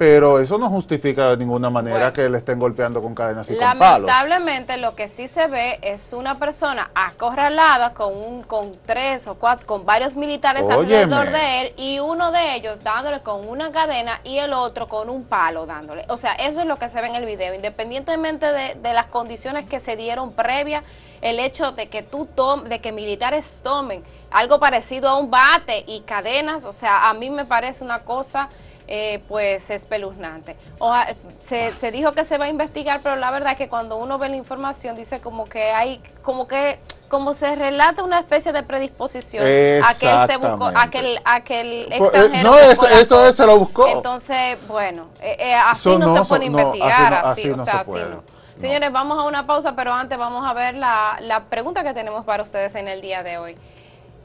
Pero 0.00 0.40
eso 0.40 0.56
no 0.56 0.70
justifica 0.70 1.28
de 1.28 1.36
ninguna 1.36 1.68
manera 1.68 2.10
que 2.10 2.26
le 2.26 2.38
estén 2.38 2.58
golpeando 2.58 3.02
con 3.02 3.14
cadenas 3.14 3.50
y 3.50 3.52
con 3.54 3.78
palos. 3.78 4.06
Lamentablemente 4.06 4.78
lo 4.78 4.96
que 4.96 5.08
sí 5.08 5.28
se 5.28 5.46
ve 5.46 5.78
es 5.82 6.14
una 6.14 6.38
persona 6.38 6.90
acorralada 6.94 7.92
con 7.92 8.16
un, 8.16 8.42
con 8.42 8.72
tres 8.86 9.26
o 9.26 9.34
cuatro, 9.34 9.66
con 9.66 9.84
varios 9.84 10.16
militares 10.16 10.62
alrededor 10.66 11.30
de 11.30 11.60
él 11.60 11.72
y 11.76 11.98
uno 11.98 12.32
de 12.32 12.54
ellos 12.54 12.82
dándole 12.82 13.20
con 13.20 13.46
una 13.46 13.72
cadena 13.72 14.20
y 14.24 14.38
el 14.38 14.54
otro 14.54 14.88
con 14.88 15.10
un 15.10 15.24
palo 15.24 15.66
dándole. 15.66 16.06
O 16.08 16.16
sea, 16.16 16.32
eso 16.32 16.60
es 16.60 16.66
lo 16.66 16.78
que 16.78 16.88
se 16.88 16.98
ve 17.02 17.08
en 17.08 17.16
el 17.16 17.26
video, 17.26 17.52
independientemente 17.52 18.46
de, 18.46 18.76
de 18.76 18.94
las 18.94 19.08
condiciones 19.08 19.68
que 19.68 19.80
se 19.80 19.96
dieron 19.96 20.32
previas, 20.32 20.82
el 21.20 21.38
hecho 21.38 21.72
de 21.72 21.90
que 21.90 22.02
tú 22.02 22.24
tom, 22.24 22.64
de 22.64 22.80
que 22.80 22.90
militares 22.90 23.60
tomen 23.62 24.02
algo 24.30 24.58
parecido 24.60 25.10
a 25.10 25.18
un 25.18 25.30
bate 25.30 25.84
y 25.86 26.00
cadenas, 26.00 26.64
o 26.64 26.72
sea, 26.72 27.10
a 27.10 27.12
mí 27.12 27.28
me 27.28 27.44
parece 27.44 27.84
una 27.84 27.98
cosa 27.98 28.48
eh, 28.92 29.22
pues 29.28 29.70
espeluznante. 29.70 30.56
O, 30.80 30.92
se, 31.38 31.72
se, 31.74 31.92
dijo 31.92 32.10
que 32.10 32.24
se 32.24 32.38
va 32.38 32.46
a 32.46 32.48
investigar, 32.48 32.98
pero 33.04 33.14
la 33.14 33.30
verdad 33.30 33.52
es 33.52 33.58
que 33.58 33.68
cuando 33.68 33.96
uno 33.96 34.18
ve 34.18 34.28
la 34.28 34.34
información 34.34 34.96
dice 34.96 35.20
como 35.20 35.48
que 35.48 35.70
hay, 35.70 36.02
como 36.22 36.48
que, 36.48 36.80
como 37.08 37.32
se 37.32 37.54
relata 37.54 38.02
una 38.02 38.18
especie 38.18 38.52
de 38.52 38.64
predisposición 38.64 39.44
a 39.44 39.94
que 39.94 40.10
él 40.10 40.26
se 40.26 40.36
buscó, 40.38 40.72
a 40.74 40.90
que 40.90 40.98
el, 40.98 41.20
a 41.24 41.40
que 41.42 41.60
el 41.60 41.92
eh, 41.92 41.98
extranjero. 41.98 42.50
no, 42.50 42.58
eso, 42.58 42.88
eso, 42.88 43.32
se 43.32 43.46
lo 43.46 43.58
buscó. 43.60 43.86
Entonces, 43.86 44.58
bueno, 44.66 45.06
eh, 45.20 45.54
así 45.54 45.96
no, 45.96 46.24
se 46.24 46.28
puede 46.28 46.46
investigar, 46.46 47.14
así, 47.14 47.48
o 47.48 47.58
sea, 47.58 47.80
así 47.82 47.92
no. 47.92 48.24
Señores, 48.56 48.90
vamos 48.90 49.18
a 49.18 49.22
una 49.22 49.46
pausa, 49.46 49.76
pero 49.76 49.92
antes 49.92 50.18
vamos 50.18 50.44
a 50.44 50.52
ver 50.52 50.74
la, 50.74 51.16
la 51.20 51.44
pregunta 51.44 51.84
que 51.84 51.94
tenemos 51.94 52.24
para 52.24 52.42
ustedes 52.42 52.74
en 52.74 52.88
el 52.88 53.00
día 53.00 53.22
de 53.22 53.38
hoy. 53.38 53.56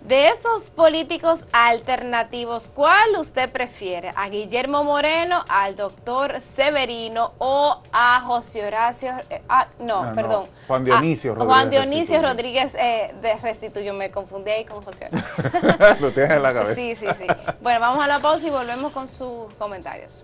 De 0.07 0.27
esos 0.27 0.69
políticos 0.69 1.47
alternativos, 1.51 2.69
¿cuál 2.69 3.15
usted 3.19 3.51
prefiere? 3.51 4.13
¿A 4.15 4.29
Guillermo 4.29 4.83
Moreno, 4.83 5.43
al 5.49 5.75
doctor 5.75 6.41
Severino 6.41 7.33
o 7.39 7.81
a 7.91 8.21
José 8.21 8.67
Horacio? 8.67 9.13
Eh, 9.31 9.41
ah, 9.49 9.67
no, 9.79 10.13
perdón. 10.13 10.45
Juan 10.67 10.85
Dionisio 10.85 11.33
Rodríguez. 11.33 11.55
Juan 11.55 11.69
Dionisio 11.71 12.21
Rodríguez 12.21 12.75
eh, 12.75 13.15
de 13.19 13.35
Restituyo. 13.37 13.95
Me 13.95 14.11
confundí 14.11 14.51
ahí 14.51 14.63
con 14.63 14.83
José 14.83 15.07
Horacio. 15.07 15.97
Lo 15.99 16.11
tienes 16.11 16.33
en 16.33 16.43
la 16.43 16.53
cabeza. 16.53 16.75
Sí, 16.75 16.93
sí, 16.93 17.07
sí. 17.17 17.25
Bueno, 17.61 17.79
vamos 17.79 18.05
a 18.05 18.07
la 18.07 18.19
pausa 18.19 18.45
y 18.45 18.51
volvemos 18.51 18.93
con 18.93 19.07
sus 19.07 19.51
comentarios. 19.55 20.23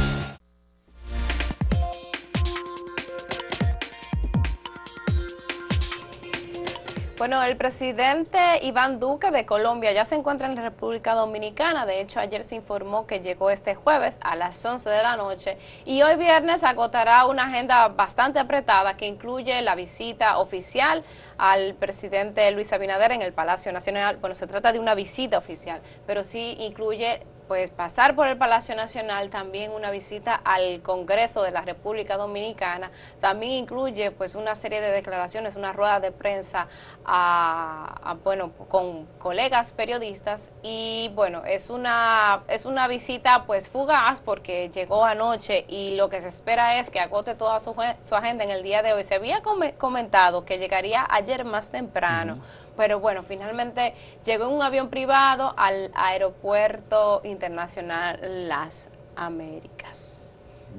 Bueno, 7.21 7.43
el 7.43 7.55
presidente 7.55 8.39
Iván 8.63 8.99
Duque 8.99 9.29
de 9.29 9.45
Colombia 9.45 9.91
ya 9.91 10.05
se 10.05 10.15
encuentra 10.15 10.47
en 10.47 10.55
la 10.55 10.63
República 10.63 11.13
Dominicana. 11.13 11.85
De 11.85 12.01
hecho, 12.01 12.19
ayer 12.19 12.43
se 12.43 12.55
informó 12.55 13.05
que 13.05 13.19
llegó 13.19 13.51
este 13.51 13.75
jueves 13.75 14.17
a 14.21 14.35
las 14.35 14.65
11 14.65 14.89
de 14.89 15.03
la 15.03 15.15
noche 15.17 15.59
y 15.85 16.01
hoy 16.01 16.15
viernes 16.15 16.63
agotará 16.63 17.27
una 17.27 17.43
agenda 17.43 17.89
bastante 17.89 18.39
apretada 18.39 18.97
que 18.97 19.05
incluye 19.05 19.61
la 19.61 19.75
visita 19.75 20.39
oficial 20.39 21.03
al 21.37 21.75
presidente 21.75 22.49
Luis 22.49 22.73
Abinader 22.73 23.11
en 23.11 23.21
el 23.21 23.33
Palacio 23.33 23.71
Nacional. 23.71 24.17
Bueno, 24.17 24.33
se 24.33 24.47
trata 24.47 24.73
de 24.73 24.79
una 24.79 24.95
visita 24.95 25.37
oficial, 25.37 25.79
pero 26.07 26.23
sí 26.23 26.55
incluye 26.57 27.21
pues 27.51 27.69
pasar 27.69 28.15
por 28.15 28.27
el 28.27 28.37
Palacio 28.37 28.75
Nacional, 28.77 29.29
también 29.29 29.73
una 29.73 29.91
visita 29.91 30.35
al 30.35 30.81
Congreso 30.81 31.43
de 31.43 31.51
la 31.51 31.59
República 31.59 32.15
Dominicana, 32.15 32.91
también 33.19 33.51
incluye 33.51 34.09
pues 34.11 34.35
una 34.35 34.55
serie 34.55 34.79
de 34.79 34.89
declaraciones, 34.91 35.57
una 35.57 35.73
rueda 35.73 35.99
de 35.99 36.13
prensa 36.13 36.69
a, 37.03 38.15
bueno 38.23 38.53
con 38.69 39.05
colegas 39.19 39.73
periodistas. 39.73 40.49
Y 40.63 41.11
bueno 41.13 41.43
es 41.43 41.69
una 41.69 42.43
es 42.47 42.63
una 42.63 42.87
visita 42.87 43.43
pues 43.45 43.67
fugaz 43.67 44.21
porque 44.21 44.69
llegó 44.69 45.03
anoche 45.03 45.65
y 45.67 45.97
lo 45.97 46.07
que 46.07 46.21
se 46.21 46.29
espera 46.29 46.79
es 46.79 46.89
que 46.89 47.01
agote 47.01 47.35
toda 47.35 47.59
su, 47.59 47.75
agenda 48.15 48.45
en 48.45 48.51
el 48.51 48.63
día 48.63 48.81
de 48.81 48.93
hoy. 48.93 49.03
Se 49.03 49.15
había 49.15 49.41
comentado 49.77 50.45
que 50.45 50.57
llegaría 50.57 51.05
ayer 51.09 51.43
más 51.43 51.69
temprano 51.69 52.39
pero 52.77 52.99
bueno, 52.99 53.23
finalmente 53.23 53.93
llegó 54.25 54.45
en 54.45 54.53
un 54.53 54.61
avión 54.61 54.89
privado 54.89 55.53
al 55.57 55.91
Aeropuerto 55.93 57.21
Internacional 57.23 58.47
Las 58.47 58.89
Américas. 59.15 60.21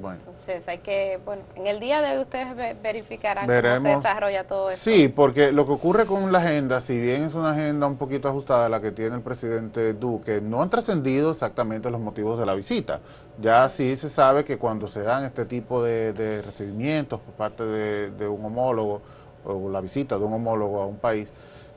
Bueno. 0.01 0.19
Entonces 0.21 0.67
hay 0.67 0.79
que, 0.79 1.21
bueno, 1.23 1.43
en 1.55 1.67
el 1.67 1.79
día 1.79 2.01
de 2.01 2.17
hoy 2.17 2.23
ustedes 2.23 2.81
verificarán 2.83 3.47
cómo 3.47 3.81
se 3.81 3.97
desarrolla 3.97 4.45
todo 4.45 4.69
esto. 4.69 4.81
Sí, 4.81 5.09
porque 5.09 5.53
lo 5.53 5.67
que 5.67 5.73
ocurre 5.73 6.07
con 6.07 6.33
la 6.33 6.39
agenda, 6.39 6.81
si 6.81 6.99
bien 6.99 7.25
es 7.25 7.35
una 7.35 7.51
agenda 7.51 7.87
un 7.87 7.97
poquito 7.97 8.29
ajustada 8.29 8.67
a 8.67 8.69
la 8.71 8.81
que 8.81 8.91
tiene 8.91 9.17
el 9.17 9.21
presidente 9.21 9.93
Duque, 9.93 10.41
no 10.41 10.63
han 10.63 10.71
trascendido 10.71 11.31
exactamente 11.31 11.91
los 11.91 12.01
motivos 12.01 12.39
de 12.39 12.47
la 12.47 12.55
visita. 12.55 13.01
Ya 13.39 13.69
sí 13.69 13.95
se 13.97 14.09
sabe 14.09 14.45
que 14.45 14.57
cuando 14.57 14.89
se 14.89 15.03
dan 15.03 15.25
este 15.25 15.45
tipo 15.45 15.83
de, 15.83 16.41
recibimientos 16.43 17.21
por 17.21 17.35
parte 17.35 17.65
de, 17.65 18.11
de 18.13 18.29
un 18.29 18.45
homólogo 18.47 19.03
o 19.45 19.69
la 19.69 19.81
visita 19.81 20.19
de 20.19 20.25
un 20.25 20.33
homólogo 20.33 20.81
a 20.81 20.87
un 20.87 20.97
país, 20.97 21.35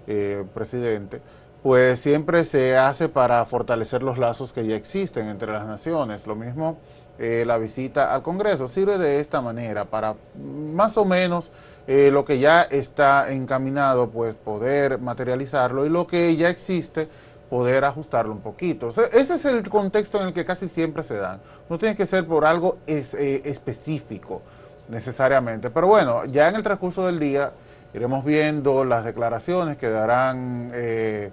eh, 0.07 0.43
presidente, 0.53 1.21
pues 1.63 1.99
siempre 1.99 2.45
se 2.45 2.77
hace 2.77 3.09
para 3.09 3.43
fortalecer 3.45 4.03
los 4.03 4.17
lazos 4.17 4.53
que 4.53 4.65
ya 4.65 4.75
existen 4.75 5.29
entre 5.29 5.51
las 5.51 5.65
naciones. 5.65 6.27
Lo 6.27 6.35
mismo 6.35 6.77
eh, 7.17 7.43
la 7.45 7.57
visita 7.57 8.13
al 8.13 8.21
Congreso 8.21 8.67
sirve 8.67 8.97
de 8.97 9.19
esta 9.19 9.41
manera 9.41 9.85
para 9.85 10.15
más 10.37 10.97
o 10.97 11.05
menos 11.05 11.51
eh, 11.87 12.11
lo 12.11 12.25
que 12.25 12.39
ya 12.39 12.61
está 12.61 13.31
encaminado, 13.31 14.09
pues 14.09 14.35
poder 14.35 14.99
materializarlo 14.99 15.85
y 15.85 15.89
lo 15.89 16.05
que 16.05 16.35
ya 16.35 16.49
existe, 16.49 17.07
poder 17.49 17.85
ajustarlo 17.85 18.33
un 18.33 18.41
poquito. 18.41 18.89
ese 18.89 19.35
es 19.35 19.45
el 19.45 19.67
contexto 19.69 20.19
en 20.19 20.27
el 20.27 20.33
que 20.33 20.45
casi 20.45 20.67
siempre 20.67 21.03
se 21.03 21.15
dan. 21.15 21.39
No 21.69 21.77
tiene 21.77 21.95
que 21.95 22.05
ser 22.05 22.27
por 22.27 22.45
algo 22.45 22.77
específico 22.85 24.41
necesariamente. 24.89 25.69
Pero 25.69 25.87
bueno, 25.87 26.25
ya 26.25 26.49
en 26.49 26.55
el 26.55 26.63
transcurso 26.63 27.05
del 27.05 27.19
día 27.19 27.51
iremos 27.95 28.25
viendo 28.25 28.83
las 28.83 29.05
declaraciones 29.05 29.77
que 29.77 29.89
darán 29.89 30.69
eh, 30.73 31.31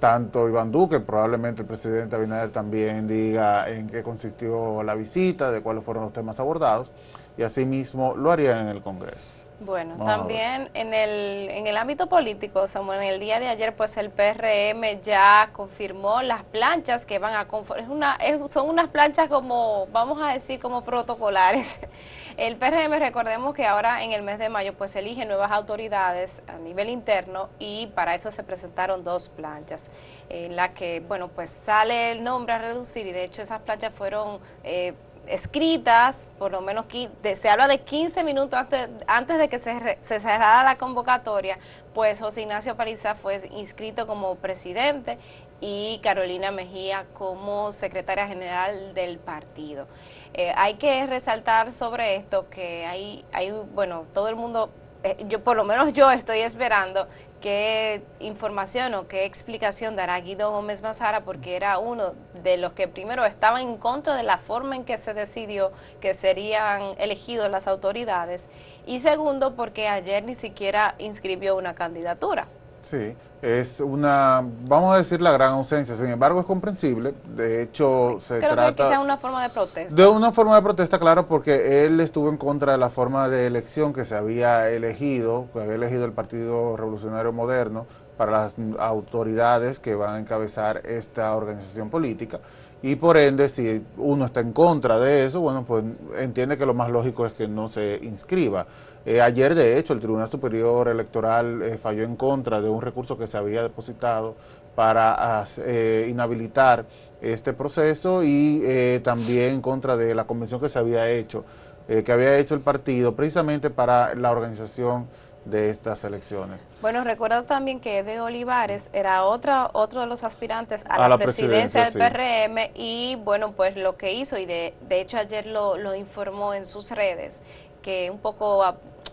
tanto 0.00 0.48
Iván 0.48 0.72
Duque, 0.72 0.98
probablemente 0.98 1.62
el 1.62 1.68
presidente 1.68 2.16
Abinader 2.16 2.50
también 2.50 3.06
diga 3.06 3.70
en 3.70 3.88
qué 3.88 4.02
consistió 4.02 4.82
la 4.82 4.96
visita, 4.96 5.52
de 5.52 5.62
cuáles 5.62 5.84
fueron 5.84 6.04
los 6.04 6.12
temas 6.12 6.40
abordados, 6.40 6.90
y 7.38 7.42
asimismo 7.42 8.16
lo 8.16 8.32
haría 8.32 8.60
en 8.60 8.68
el 8.68 8.82
Congreso. 8.82 9.32
Bueno, 9.60 10.02
también 10.02 10.70
en 10.72 10.94
el, 10.94 11.50
en 11.50 11.66
el 11.66 11.76
ámbito 11.76 12.08
político, 12.08 12.66
Samuel, 12.66 13.02
en 13.02 13.08
el 13.08 13.20
día 13.20 13.38
de 13.38 13.48
ayer, 13.48 13.76
pues 13.76 13.94
el 13.98 14.08
PRM 14.08 15.02
ya 15.02 15.50
confirmó 15.52 16.22
las 16.22 16.44
planchas 16.44 17.04
que 17.04 17.18
van 17.18 17.34
a 17.34 17.46
una, 17.86 18.18
son 18.48 18.70
unas 18.70 18.88
planchas 18.88 19.28
como, 19.28 19.86
vamos 19.92 20.18
a 20.22 20.32
decir, 20.32 20.60
como 20.60 20.82
protocolares. 20.82 21.80
El 22.38 22.56
PRM, 22.56 22.98
recordemos 22.98 23.54
que 23.54 23.66
ahora 23.66 24.02
en 24.02 24.12
el 24.12 24.22
mes 24.22 24.38
de 24.38 24.48
mayo, 24.48 24.72
pues 24.72 24.96
elige 24.96 25.26
nuevas 25.26 25.50
autoridades 25.50 26.40
a 26.46 26.56
nivel 26.56 26.88
interno 26.88 27.50
y 27.58 27.88
para 27.88 28.14
eso 28.14 28.30
se 28.30 28.42
presentaron 28.42 29.04
dos 29.04 29.28
planchas, 29.28 29.90
en 30.30 30.56
la 30.56 30.72
que, 30.72 31.00
bueno, 31.00 31.28
pues 31.28 31.50
sale 31.50 32.12
el 32.12 32.24
nombre 32.24 32.54
a 32.54 32.58
reducir 32.58 33.06
y 33.06 33.12
de 33.12 33.24
hecho 33.24 33.42
esas 33.42 33.60
planchas 33.60 33.92
fueron... 33.92 34.38
Eh, 34.64 34.94
escritas, 35.26 36.28
por 36.38 36.52
lo 36.52 36.60
menos 36.60 36.86
se 37.34 37.48
habla 37.48 37.68
de 37.68 37.80
15 37.80 38.24
minutos 38.24 38.58
antes, 38.58 38.88
antes 39.06 39.38
de 39.38 39.48
que 39.48 39.58
se, 39.58 39.98
se, 40.00 40.20
cerrara 40.20 40.64
la 40.64 40.76
convocatoria, 40.76 41.58
pues 41.94 42.20
José 42.20 42.42
Ignacio 42.42 42.76
Paliza 42.76 43.14
fue 43.14 43.40
inscrito 43.52 44.06
como 44.06 44.34
presidente 44.36 45.18
y 45.60 46.00
Carolina 46.02 46.50
Mejía 46.50 47.06
como 47.14 47.72
secretaria 47.72 48.26
general 48.26 48.94
del 48.94 49.18
partido. 49.18 49.86
Eh, 50.32 50.52
hay 50.56 50.74
que 50.74 51.06
resaltar 51.06 51.72
sobre 51.72 52.16
esto 52.16 52.48
que 52.48 52.86
hay, 52.86 53.24
hay 53.32 53.50
bueno, 53.74 54.06
todo 54.14 54.28
el 54.28 54.36
mundo, 54.36 54.70
eh, 55.02 55.16
yo 55.28 55.42
por 55.42 55.56
lo 55.56 55.64
menos 55.64 55.92
yo 55.92 56.10
estoy 56.10 56.40
esperando 56.40 57.08
qué 57.40 58.02
información 58.20 58.94
o 58.94 59.08
qué 59.08 59.24
explicación 59.24 59.96
dará 59.96 60.20
Guido 60.20 60.50
Gómez 60.50 60.82
Mazara, 60.82 61.24
porque 61.24 61.56
era 61.56 61.78
uno 61.78 62.14
de 62.42 62.56
los 62.56 62.72
que 62.72 62.88
primero 62.88 63.24
estaba 63.24 63.60
en 63.60 63.76
contra 63.76 64.14
de 64.14 64.22
la 64.22 64.38
forma 64.38 64.76
en 64.76 64.84
que 64.84 64.98
se 64.98 65.14
decidió 65.14 65.72
que 66.00 66.14
serían 66.14 66.94
elegidos 66.98 67.50
las 67.50 67.66
autoridades, 67.66 68.48
y 68.86 69.00
segundo, 69.00 69.56
porque 69.56 69.88
ayer 69.88 70.22
ni 70.24 70.34
siquiera 70.34 70.94
inscribió 70.98 71.56
una 71.56 71.74
candidatura. 71.74 72.46
Sí, 72.82 73.14
es 73.42 73.80
una, 73.80 74.42
vamos 74.66 74.94
a 74.94 74.98
decir, 74.98 75.20
la 75.20 75.32
gran 75.32 75.52
ausencia. 75.52 75.94
Sin 75.96 76.06
embargo, 76.06 76.40
es 76.40 76.46
comprensible. 76.46 77.14
De 77.36 77.62
hecho, 77.62 78.16
se 78.18 78.38
Creo 78.38 78.52
trata... 78.52 78.84
que 78.84 78.88
sea 78.88 79.00
una 79.00 79.18
forma 79.18 79.42
de 79.42 79.50
protesta. 79.50 79.94
De 79.94 80.08
una 80.08 80.32
forma 80.32 80.56
de 80.56 80.62
protesta, 80.62 80.98
claro, 80.98 81.26
porque 81.26 81.84
él 81.84 82.00
estuvo 82.00 82.28
en 82.30 82.38
contra 82.38 82.72
de 82.72 82.78
la 82.78 82.88
forma 82.88 83.28
de 83.28 83.46
elección 83.46 83.92
que 83.92 84.04
se 84.04 84.14
había 84.14 84.70
elegido, 84.70 85.46
que 85.52 85.60
había 85.60 85.74
elegido 85.74 86.04
el 86.06 86.12
Partido 86.12 86.76
Revolucionario 86.76 87.32
Moderno 87.32 87.86
para 88.16 88.32
las 88.32 88.54
autoridades 88.78 89.78
que 89.78 89.94
van 89.94 90.14
a 90.14 90.18
encabezar 90.18 90.82
esta 90.84 91.34
organización 91.34 91.90
política. 91.90 92.40
y 92.82 92.96
por 92.96 93.16
ende, 93.18 93.48
si 93.48 93.84
uno 93.98 94.24
está 94.24 94.40
en 94.40 94.52
contra 94.52 94.98
de 94.98 95.26
eso, 95.26 95.40
bueno, 95.40 95.64
pues 95.64 95.84
entiende 96.18 96.56
que 96.56 96.64
lo 96.64 96.72
más 96.72 96.90
lógico 96.90 97.26
es 97.26 97.32
que 97.32 97.46
no 97.46 97.68
se 97.68 97.98
inscriba. 98.02 98.66
Eh, 99.06 99.20
ayer, 99.20 99.54
de 99.54 99.78
hecho, 99.78 99.92
el 99.92 100.00
Tribunal 100.00 100.28
Superior 100.28 100.88
Electoral 100.88 101.62
eh, 101.62 101.78
falló 101.78 102.04
en 102.04 102.16
contra 102.16 102.60
de 102.60 102.68
un 102.68 102.82
recurso 102.82 103.16
que 103.16 103.26
se 103.26 103.38
había 103.38 103.62
depositado 103.62 104.34
para 104.74 105.44
eh, 105.58 106.08
inhabilitar 106.10 106.84
este 107.20 107.52
proceso 107.52 108.22
y 108.22 109.00
también 109.02 109.54
en 109.54 109.60
contra 109.60 109.96
de 109.96 110.14
la 110.14 110.24
convención 110.24 110.60
que 110.60 110.70
se 110.70 110.78
había 110.78 111.10
hecho, 111.10 111.44
que 111.86 112.10
había 112.10 112.38
hecho 112.38 112.54
el 112.54 112.60
partido 112.60 113.14
precisamente 113.14 113.68
para 113.68 114.14
la 114.14 114.30
organización 114.30 115.06
de 115.44 115.70
estas 115.70 116.04
elecciones. 116.04 116.68
Bueno, 116.82 117.02
recuerda 117.04 117.42
también 117.42 117.80
que 117.80 118.02
de 118.02 118.20
Olivares 118.20 118.90
era 118.92 119.24
otra, 119.24 119.70
otro 119.72 120.00
de 120.00 120.06
los 120.06 120.22
aspirantes 120.22 120.84
a, 120.88 121.08
la, 121.08 121.18
presidencia, 121.18 121.90
del 121.90 121.94
PRM 121.94 122.70
y 122.74 123.16
bueno, 123.24 123.52
pues 123.52 123.76
lo 123.76 123.96
que 123.96 124.12
hizo 124.12 124.38
y 124.38 124.46
de, 124.46 124.74
de 124.88 125.00
hecho 125.00 125.16
ayer 125.16 125.46
lo, 125.46 125.76
lo 125.76 125.94
informó 125.94 126.54
en 126.54 126.66
sus 126.66 126.90
redes 126.90 127.40
que 127.82 128.10
un 128.10 128.18
poco 128.18 128.62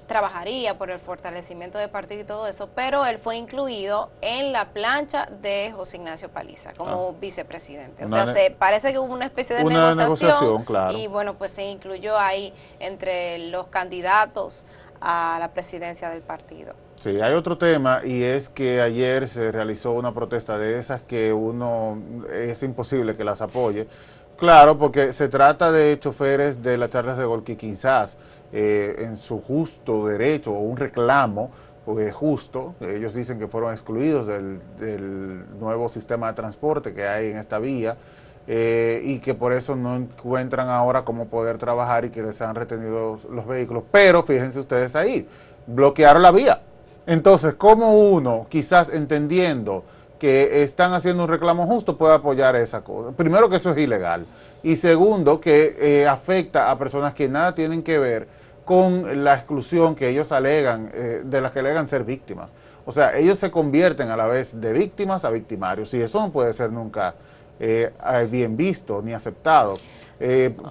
trabajaría 0.08 0.78
por 0.78 0.90
el 0.90 1.00
fortalecimiento 1.00 1.78
del 1.78 1.90
partido 1.90 2.22
y 2.22 2.24
todo 2.24 2.48
eso, 2.48 2.70
pero 2.74 3.06
él 3.06 3.20
fue 3.20 3.36
incluido 3.36 4.10
en 4.22 4.54
la 4.54 4.70
plancha 4.70 5.28
de 5.42 5.72
José 5.76 5.98
Ignacio 5.98 6.30
Paliza 6.30 6.74
como 6.74 7.10
ah. 7.10 7.18
vicepresidente. 7.20 8.06
O 8.06 8.10
sea, 8.10 8.34
se, 8.34 8.52
parece 8.52 8.92
que 8.92 9.00
hubo 9.00 9.14
una 9.14 9.26
especie 9.26 9.56
de 9.56 9.64
negociación, 9.64 10.66
y 10.92 11.08
bueno, 11.08 11.36
pues 11.36 11.52
se 11.52 11.66
incluyó 11.66 12.18
ahí 12.18 12.54
entre 12.80 13.50
los 13.50 13.68
candidatos 13.68 14.66
a 15.02 15.38
la 15.40 15.52
presidencia 15.52 16.10
del 16.10 16.22
partido. 16.22 16.74
Sí, 16.96 17.22
hay 17.22 17.34
otro 17.34 17.60
tema 17.60 18.02
y 18.04 18.24
es 18.24 18.50
que 18.50 18.82
ayer 18.82 19.28
se 19.28 19.52
realizó 19.52 19.92
una 19.92 20.16
protesta 20.16 20.58
de 20.58 20.80
esas 20.80 21.02
que 21.02 21.32
uno 21.32 22.02
es 22.34 22.64
imposible 22.64 23.16
que 23.16 23.24
las 23.24 23.42
apoye. 23.42 23.88
Claro, 24.38 24.78
porque 24.78 25.14
se 25.14 25.30
trata 25.30 25.72
de 25.72 25.98
choferes 26.00 26.62
de 26.62 26.78
las 26.78 26.92
charlas 26.92 27.18
de 27.18 27.26
Golqui 27.26 27.56
quizás 27.56 28.20
eh, 28.54 28.96
en 29.00 29.18
su 29.18 29.42
justo 29.42 30.06
derecho 30.08 30.52
o 30.52 30.60
un 30.60 30.78
reclamo 30.78 31.50
pues, 31.86 32.14
justo. 32.14 32.76
Ellos 32.80 33.16
dicen 33.16 33.40
que 33.40 33.48
fueron 33.48 33.72
excluidos 33.72 34.28
del, 34.28 34.60
nuevo 35.60 35.90
sistema 35.90 36.28
de 36.28 36.34
transporte 36.34 36.94
que 36.94 37.08
hay 37.08 37.32
en 37.32 37.38
esta 37.38 37.58
vía. 37.58 37.98
Eh, 38.50 39.02
y 39.04 39.20
que 39.20 39.34
por 39.34 39.52
eso 39.52 39.76
no 39.76 39.98
encuentran 39.98 40.70
ahora 40.70 41.04
cómo 41.04 41.26
poder 41.26 41.58
trabajar 41.58 42.06
y 42.06 42.12
que 42.12 42.22
les 42.24 42.42
han 42.42 42.56
retenido 42.56 43.20
los 43.30 43.46
vehículos. 43.46 43.84
Pero 43.92 44.24
fíjense 44.24 44.60
ustedes 44.60 44.96
ahí, 44.96 45.28
bloquearon 45.66 46.22
la 46.22 46.32
vía. 46.32 46.62
Entonces, 47.06 47.56
¿cómo 47.56 47.92
uno, 47.94 48.46
quizás 48.48 48.88
entendiendo 48.88 49.84
que 50.20 50.64
están 50.64 50.94
haciendo 50.94 51.24
un 51.24 51.30
reclamo 51.30 51.66
justo, 51.68 51.98
puede 51.98 52.16
apoyar 52.16 52.56
esa 52.56 52.82
cosa? 52.82 53.12
Primero 53.12 53.50
que 53.50 53.58
eso 53.58 53.72
es 53.72 53.78
ilegal. 53.78 54.26
Y 54.64 54.76
segundo, 54.76 55.40
que 55.40 55.76
eh, 55.80 56.08
afecta 56.08 56.72
a 56.72 56.78
personas 56.78 57.14
que 57.14 57.30
nada 57.30 57.54
tienen 57.56 57.84
que 57.84 58.00
ver 58.00 58.28
con 58.66 59.24
la 59.24 59.36
exclusión 59.36 59.96
que 59.96 60.10
ellos 60.10 60.32
alegan, 60.32 60.90
eh, 60.94 61.22
de 61.24 61.42
las 61.42 61.52
que 61.52 61.60
alegan 61.60 61.88
ser 61.88 62.04
víctimas. 62.04 62.54
O 62.86 62.92
sea, 62.92 63.18
ellos 63.18 63.38
se 63.38 63.52
convierten 63.52 64.10
a 64.10 64.18
la 64.18 64.28
vez 64.28 64.60
de 64.60 64.74
víctimas 64.74 65.26
a 65.26 65.30
victimarios 65.30 65.94
y 65.94 66.02
eso 66.02 66.20
no 66.20 66.32
puede 66.32 66.54
ser 66.54 66.72
nunca 66.72 67.16
eh, 67.60 67.92
bien 68.30 68.58
visto 68.58 69.02
ni 69.02 69.14
aceptado. 69.14 69.78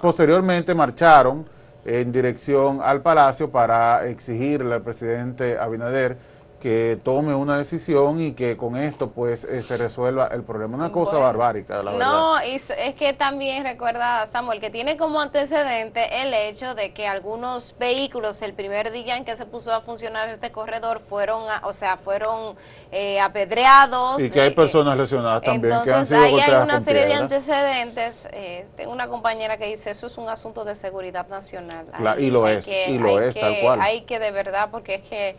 Posteriormente 0.02 0.74
marcharon 0.74 1.46
en 1.84 2.10
dirección 2.10 2.80
al 2.82 3.00
Palacio 3.00 3.50
para 3.50 4.06
exigirle 4.06 4.74
al 4.74 4.82
presidente 4.82 5.56
Abinader 5.56 6.16
que 6.60 6.98
tome 7.04 7.34
una 7.34 7.58
decisión 7.58 8.20
y 8.20 8.32
que 8.32 8.56
con 8.56 8.76
esto 8.76 9.10
pues 9.10 9.44
eh, 9.44 9.62
se 9.62 9.76
resuelva 9.76 10.28
el 10.28 10.42
problema. 10.42 10.76
Una 10.76 10.90
cosa 10.90 11.18
barbárica, 11.18 11.82
la 11.82 11.92
verdad. 11.92 12.06
No, 12.06 12.38
es 12.38 12.72
que 12.98 13.12
también 13.12 13.64
recuerda 13.64 14.26
Samuel 14.28 14.60
que 14.60 14.70
tiene 14.70 14.96
como 14.96 15.20
antecedente 15.20 16.22
el 16.22 16.32
hecho 16.32 16.74
de 16.74 16.92
que 16.92 17.06
algunos 17.06 17.74
vehículos 17.78 18.40
el 18.42 18.54
primer 18.54 18.90
día 18.90 19.16
en 19.16 19.24
que 19.24 19.36
se 19.36 19.44
puso 19.44 19.72
a 19.72 19.82
funcionar 19.82 20.28
este 20.28 20.50
corredor 20.50 21.00
fueron, 21.00 21.42
o 21.62 21.72
sea, 21.72 21.98
fueron 21.98 22.56
eh, 22.90 23.20
apedreados. 23.20 24.22
Y 24.22 24.30
que 24.30 24.40
hay 24.40 24.48
eh, 24.48 24.54
personas 24.54 24.96
lesionadas 24.96 25.42
también 25.42 25.74
entonces, 25.74 25.92
que 25.92 25.98
han 25.98 26.06
sido 26.06 26.20
ahí 26.20 26.40
hay 26.40 26.62
una 26.62 26.80
serie 26.80 27.06
de 27.06 27.14
antecedentes. 27.14 28.28
tengo 28.76 28.92
una 28.92 29.08
compañera 29.08 29.58
que 29.58 29.66
dice 29.66 29.90
eso 29.90 30.06
es 30.06 30.16
un 30.16 30.28
asunto 30.28 30.64
de 30.64 30.74
seguridad 30.74 31.28
nacional. 31.28 31.86
y 32.18 32.30
lo 32.30 32.48
es, 32.48 32.66
y 32.66 32.98
lo 32.98 33.20
es 33.20 33.34
tal 33.34 33.60
cual. 33.60 33.80
Hay 33.80 34.02
que 34.02 34.18
de 34.18 34.30
verdad, 34.30 34.68
porque 34.70 34.94
es 34.94 35.02
que 35.02 35.36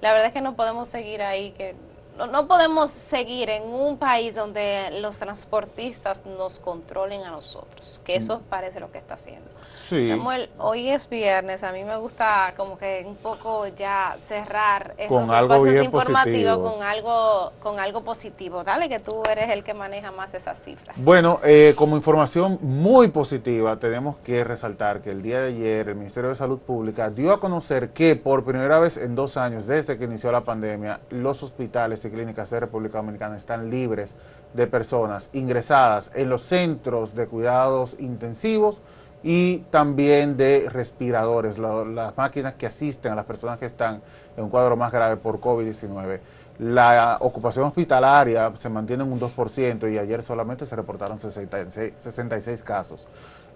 la 0.00 0.12
verdad 0.12 0.28
es 0.28 0.32
que 0.32 0.40
no 0.40 0.56
podemos 0.56 0.88
seguir 0.88 1.22
ahí, 1.22 1.52
que 1.52 1.76
no, 2.26 2.48
podemos 2.48 2.90
seguir 2.90 3.48
en 3.50 3.64
un 3.64 3.96
país 3.96 4.34
donde 4.34 4.90
los 5.00 5.18
transportistas 5.18 6.24
nos 6.26 6.58
controlen 6.58 7.22
a 7.22 7.30
nosotros, 7.30 8.00
que 8.04 8.16
eso 8.16 8.38
mm. 8.38 8.42
parece 8.50 8.80
lo 8.80 8.90
que 8.90 8.98
está 8.98 9.14
haciendo. 9.14 9.48
Samuel, 9.88 10.50
hoy 10.58 10.88
es 10.90 11.08
viernes, 11.08 11.62
a 11.62 11.72
mí 11.72 11.82
me 11.82 11.96
gusta 11.96 12.52
como 12.58 12.76
que 12.76 13.04
un 13.06 13.16
poco 13.16 13.66
ya 13.68 14.16
cerrar 14.26 14.94
estos 14.98 15.22
espacios 15.22 15.84
informativos 15.84 16.58
con 16.58 16.82
algo 16.82 17.52
con 17.60 17.80
algo 17.80 18.02
positivo. 18.02 18.64
Dale 18.64 18.90
que 18.90 18.98
tú 18.98 19.22
eres 19.30 19.48
el 19.48 19.64
que 19.64 19.72
maneja 19.72 20.12
más 20.12 20.34
esas 20.34 20.58
cifras. 20.62 21.02
Bueno, 21.02 21.40
eh, 21.42 21.72
como 21.74 21.96
información 21.96 22.58
muy 22.60 23.08
positiva, 23.08 23.76
tenemos 23.78 24.16
que 24.18 24.44
resaltar 24.44 25.00
que 25.00 25.10
el 25.10 25.22
día 25.22 25.40
de 25.40 25.48
ayer 25.48 25.88
el 25.88 25.94
Ministerio 25.94 26.28
de 26.28 26.36
Salud 26.36 26.58
Pública 26.58 27.08
dio 27.08 27.32
a 27.32 27.40
conocer 27.40 27.90
que 27.90 28.14
por 28.14 28.44
primera 28.44 28.78
vez 28.78 28.98
en 28.98 29.14
dos 29.14 29.38
años 29.38 29.66
desde 29.66 29.96
que 29.96 30.04
inició 30.04 30.30
la 30.32 30.42
pandemia, 30.42 31.00
los 31.08 31.42
hospitales 31.42 32.00
clínicas 32.10 32.50
de 32.50 32.60
República 32.60 32.98
Dominicana 32.98 33.36
están 33.36 33.70
libres 33.70 34.14
de 34.54 34.66
personas 34.66 35.30
ingresadas 35.32 36.10
en 36.14 36.28
los 36.28 36.42
centros 36.42 37.14
de 37.14 37.26
cuidados 37.26 37.96
intensivos 37.98 38.80
y 39.22 39.58
también 39.70 40.36
de 40.36 40.68
respiradores, 40.70 41.58
las 41.58 42.16
máquinas 42.16 42.54
que 42.54 42.66
asisten 42.66 43.12
a 43.12 43.16
las 43.16 43.24
personas 43.24 43.58
que 43.58 43.66
están 43.66 44.00
en 44.36 44.44
un 44.44 44.50
cuadro 44.50 44.76
más 44.76 44.92
grave 44.92 45.16
por 45.16 45.40
COVID-19. 45.40 46.20
La 46.60 47.18
ocupación 47.20 47.66
hospitalaria 47.66 48.50
se 48.54 48.68
mantiene 48.68 49.04
en 49.04 49.12
un 49.12 49.20
2% 49.20 49.92
y 49.92 49.98
ayer 49.98 50.22
solamente 50.22 50.66
se 50.66 50.74
reportaron 50.74 51.18
66, 51.18 51.94
66 51.96 52.62
casos. 52.62 53.06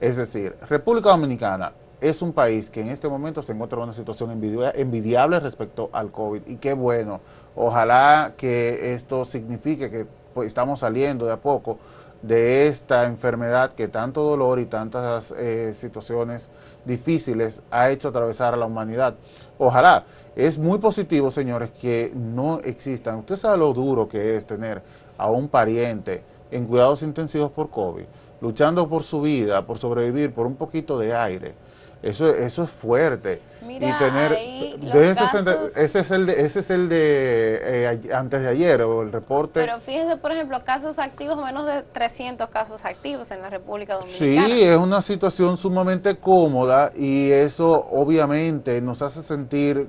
Es 0.00 0.16
decir, 0.16 0.56
República 0.68 1.10
Dominicana 1.10 1.72
es 2.02 2.20
un 2.20 2.32
país 2.32 2.68
que 2.68 2.80
en 2.80 2.88
este 2.88 3.08
momento 3.08 3.42
se 3.42 3.52
encuentra 3.52 3.78
en 3.78 3.84
una 3.84 3.92
situación 3.92 4.32
envidiable 4.32 5.38
respecto 5.38 5.88
al 5.92 6.10
COVID 6.10 6.42
y 6.46 6.56
qué 6.56 6.74
bueno. 6.74 7.20
Ojalá 7.54 8.34
que 8.36 8.92
esto 8.92 9.24
signifique 9.24 9.88
que 9.88 10.06
pues, 10.34 10.48
estamos 10.48 10.80
saliendo 10.80 11.26
de 11.26 11.32
a 11.32 11.36
poco 11.36 11.78
de 12.20 12.66
esta 12.66 13.04
enfermedad 13.04 13.72
que 13.74 13.86
tanto 13.86 14.22
dolor 14.22 14.58
y 14.58 14.66
tantas 14.66 15.32
eh, 15.36 15.74
situaciones 15.76 16.50
difíciles 16.84 17.62
ha 17.70 17.90
hecho 17.90 18.08
atravesar 18.08 18.52
a 18.52 18.56
la 18.56 18.66
humanidad. 18.66 19.14
Ojalá. 19.58 20.04
Es 20.34 20.56
muy 20.56 20.78
positivo, 20.78 21.30
señores, 21.30 21.70
que 21.72 22.10
no 22.14 22.58
existan. 22.60 23.18
Usted 23.18 23.36
sabe 23.36 23.58
lo 23.58 23.74
duro 23.74 24.08
que 24.08 24.34
es 24.34 24.46
tener 24.46 24.82
a 25.18 25.30
un 25.30 25.46
pariente 25.46 26.22
en 26.50 26.64
cuidados 26.64 27.02
intensivos 27.02 27.50
por 27.50 27.68
COVID, 27.68 28.04
luchando 28.40 28.88
por 28.88 29.02
su 29.02 29.20
vida, 29.20 29.66
por 29.66 29.76
sobrevivir, 29.76 30.32
por 30.32 30.46
un 30.46 30.56
poquito 30.56 30.98
de 30.98 31.14
aire 31.14 31.54
eso, 32.02 32.34
eso 32.34 32.64
es 32.64 32.70
fuerte. 32.70 33.40
Mira, 33.64 33.88
y 33.88 33.98
tener 33.98 34.32
ese 34.32 36.00
es 36.00 36.10
el 36.10 36.26
de, 36.26 36.44
ese 36.44 36.58
es 36.60 36.70
el 36.70 36.88
de 36.88 37.60
eh, 37.62 38.10
antes 38.12 38.42
de 38.42 38.48
ayer 38.48 38.82
o 38.82 39.02
el 39.02 39.12
reporte. 39.12 39.60
Pero 39.60 39.78
fíjense, 39.80 40.16
por 40.16 40.32
ejemplo, 40.32 40.64
casos 40.64 40.98
activos, 40.98 41.36
menos 41.36 41.64
de 41.66 41.82
300 41.82 42.48
casos 42.50 42.84
activos 42.84 43.30
en 43.30 43.40
la 43.40 43.50
República 43.50 43.94
Dominicana. 43.94 44.46
Sí, 44.48 44.62
es 44.62 44.76
una 44.76 45.00
situación 45.00 45.56
sumamente 45.56 46.16
cómoda 46.16 46.90
y 46.96 47.30
eso 47.30 47.86
obviamente 47.90 48.80
nos 48.80 49.00
hace 49.00 49.22
sentir 49.22 49.88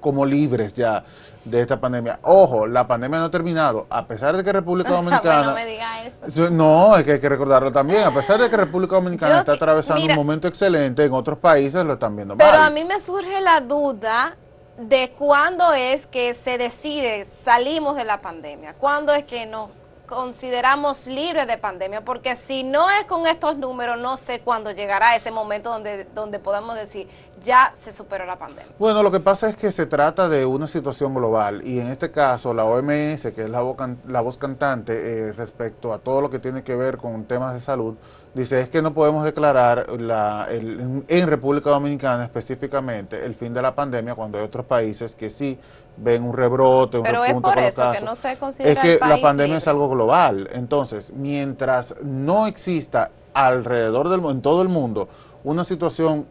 como 0.00 0.24
libres 0.24 0.72
ya 0.72 1.04
de 1.44 1.60
esta 1.60 1.80
pandemia. 1.80 2.18
Ojo, 2.22 2.66
la 2.66 2.86
pandemia 2.86 3.18
no 3.18 3.24
ha 3.26 3.30
terminado, 3.30 3.86
a 3.90 4.06
pesar 4.06 4.36
de 4.36 4.44
que 4.44 4.52
República 4.52 4.90
Dominicana... 4.90 5.48
no 5.48 5.54
me 5.54 5.66
diga 5.66 6.04
eso. 6.04 6.50
No, 6.50 6.96
es 6.96 7.04
que 7.04 7.12
hay 7.12 7.20
que 7.20 7.28
recordarlo 7.28 7.72
también, 7.72 8.02
a 8.02 8.14
pesar 8.14 8.40
de 8.40 8.50
que 8.50 8.56
República 8.56 8.96
Dominicana 8.96 9.38
está 9.40 9.52
atravesando 9.52 10.04
un 10.04 10.14
momento 10.14 10.48
excelente, 10.48 11.04
en 11.04 11.12
otros 11.12 11.38
países 11.38 11.84
lo 11.84 11.94
están 11.94 12.14
viendo 12.16 12.36
mal. 12.36 12.46
Pero 12.46 12.62
a 12.62 12.70
mí 12.70 12.84
me 12.84 13.00
surge 13.00 13.40
la 13.40 13.60
duda 13.60 14.36
de 14.78 15.12
cuándo 15.16 15.72
es 15.72 16.06
que 16.06 16.34
se 16.34 16.56
decide 16.56 17.26
salimos 17.26 17.96
de 17.96 18.04
la 18.04 18.20
pandemia, 18.20 18.74
cuándo 18.74 19.12
es 19.12 19.24
que 19.24 19.46
nos 19.46 19.70
consideramos 20.10 21.06
libres 21.06 21.46
de 21.46 21.56
pandemia, 21.56 22.04
porque 22.04 22.34
si 22.34 22.64
no 22.64 22.90
es 22.90 23.04
con 23.04 23.28
estos 23.28 23.56
números, 23.56 23.96
no 23.98 24.16
sé 24.16 24.40
cuándo 24.40 24.72
llegará 24.72 25.14
ese 25.14 25.30
momento 25.30 25.70
donde, 25.70 26.04
donde 26.04 26.40
podamos 26.40 26.74
decir, 26.74 27.08
ya 27.42 27.72
se 27.76 27.92
superó 27.92 28.26
la 28.26 28.38
pandemia. 28.38 28.72
Bueno, 28.78 29.02
lo 29.02 29.10
que 29.10 29.20
pasa 29.20 29.48
es 29.48 29.56
que 29.56 29.72
se 29.72 29.86
trata 29.86 30.28
de 30.28 30.44
una 30.44 30.66
situación 30.66 31.14
global 31.14 31.62
y 31.64 31.78
en 31.78 31.88
este 31.88 32.10
caso 32.10 32.52
la 32.52 32.64
OMS, 32.64 33.32
que 33.34 33.42
es 33.44 33.50
la, 33.50 33.60
voz, 33.60 34.38
cantante 34.38 34.92
eh, 35.28 35.32
respecto 35.32 35.92
a 35.92 35.98
todo 35.98 36.20
lo 36.20 36.30
que 36.30 36.38
tiene 36.38 36.62
que 36.62 36.74
ver 36.74 36.98
con 36.98 37.24
temas 37.24 37.54
de 37.54 37.60
salud, 37.60 37.96
dice 38.34 38.60
es 38.60 38.68
que 38.68 38.82
no 38.82 38.94
podemos 38.94 39.24
declarar 39.24 39.88
la, 40.00 40.46
en, 40.50 41.28
República 41.28 41.70
Dominicana 41.70 42.24
específicamente 42.24 43.24
el 43.24 43.34
fin 43.34 43.52
de 43.52 43.62
la 43.62 43.74
pandemia 43.74 44.14
cuando 44.14 44.38
hay 44.38 44.44
otros 44.44 44.66
países 44.66 45.14
que 45.14 45.30
sí 45.30 45.58
ven 45.96 46.22
un 46.22 46.34
rebrote, 46.34 46.98
un 46.98 47.04
Pero 47.04 47.24
es 47.24 47.34
por 47.34 47.58
eso 47.58 47.92
que 47.92 48.04
no 48.04 48.14
se 48.14 48.36
considera 48.36 48.80
Es 48.80 48.98
que 48.98 49.04
la 49.04 49.20
pandemia 49.20 49.58
es 49.58 49.68
algo 49.68 49.88
global. 49.88 50.48
Entonces, 50.52 51.12
mientras 51.12 51.94
no 52.02 52.46
exista 52.46 53.10
alrededor 53.34 54.08
del 54.08 54.24
en 54.30 54.42
todo 54.42 54.62
el 54.62 54.68
mundo 54.68 55.08
una 55.44 55.64
situación 55.64 56.26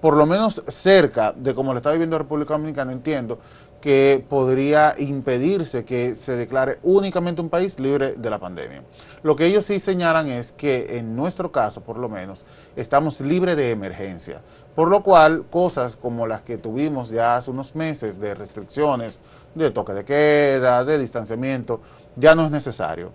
por 0.00 0.16
lo 0.16 0.26
menos 0.26 0.62
cerca 0.68 1.32
de 1.32 1.54
como 1.54 1.72
lo 1.72 1.78
está 1.78 1.90
viviendo 1.90 2.18
República 2.18 2.54
Dominicana, 2.54 2.92
entiendo 2.92 3.38
que 3.82 4.24
podría 4.28 4.94
impedirse 4.96 5.84
que 5.84 6.14
se 6.14 6.36
declare 6.36 6.78
únicamente 6.84 7.42
un 7.42 7.50
país 7.50 7.80
libre 7.80 8.14
de 8.14 8.30
la 8.30 8.38
pandemia. 8.38 8.84
Lo 9.24 9.34
que 9.34 9.46
ellos 9.46 9.64
sí 9.64 9.80
señalan 9.80 10.28
es 10.28 10.52
que 10.52 10.98
en 10.98 11.16
nuestro 11.16 11.50
caso, 11.50 11.82
por 11.82 11.98
lo 11.98 12.08
menos, 12.08 12.46
estamos 12.76 13.20
libres 13.20 13.56
de 13.56 13.72
emergencia, 13.72 14.40
por 14.76 14.88
lo 14.88 15.02
cual 15.02 15.46
cosas 15.50 15.96
como 15.96 16.28
las 16.28 16.42
que 16.42 16.58
tuvimos 16.58 17.10
ya 17.10 17.34
hace 17.34 17.50
unos 17.50 17.74
meses 17.74 18.20
de 18.20 18.34
restricciones, 18.34 19.18
de 19.56 19.72
toque 19.72 19.92
de 19.92 20.04
queda, 20.04 20.84
de 20.84 20.98
distanciamiento, 20.98 21.80
ya 22.14 22.36
no 22.36 22.44
es 22.44 22.52
necesario. 22.52 23.10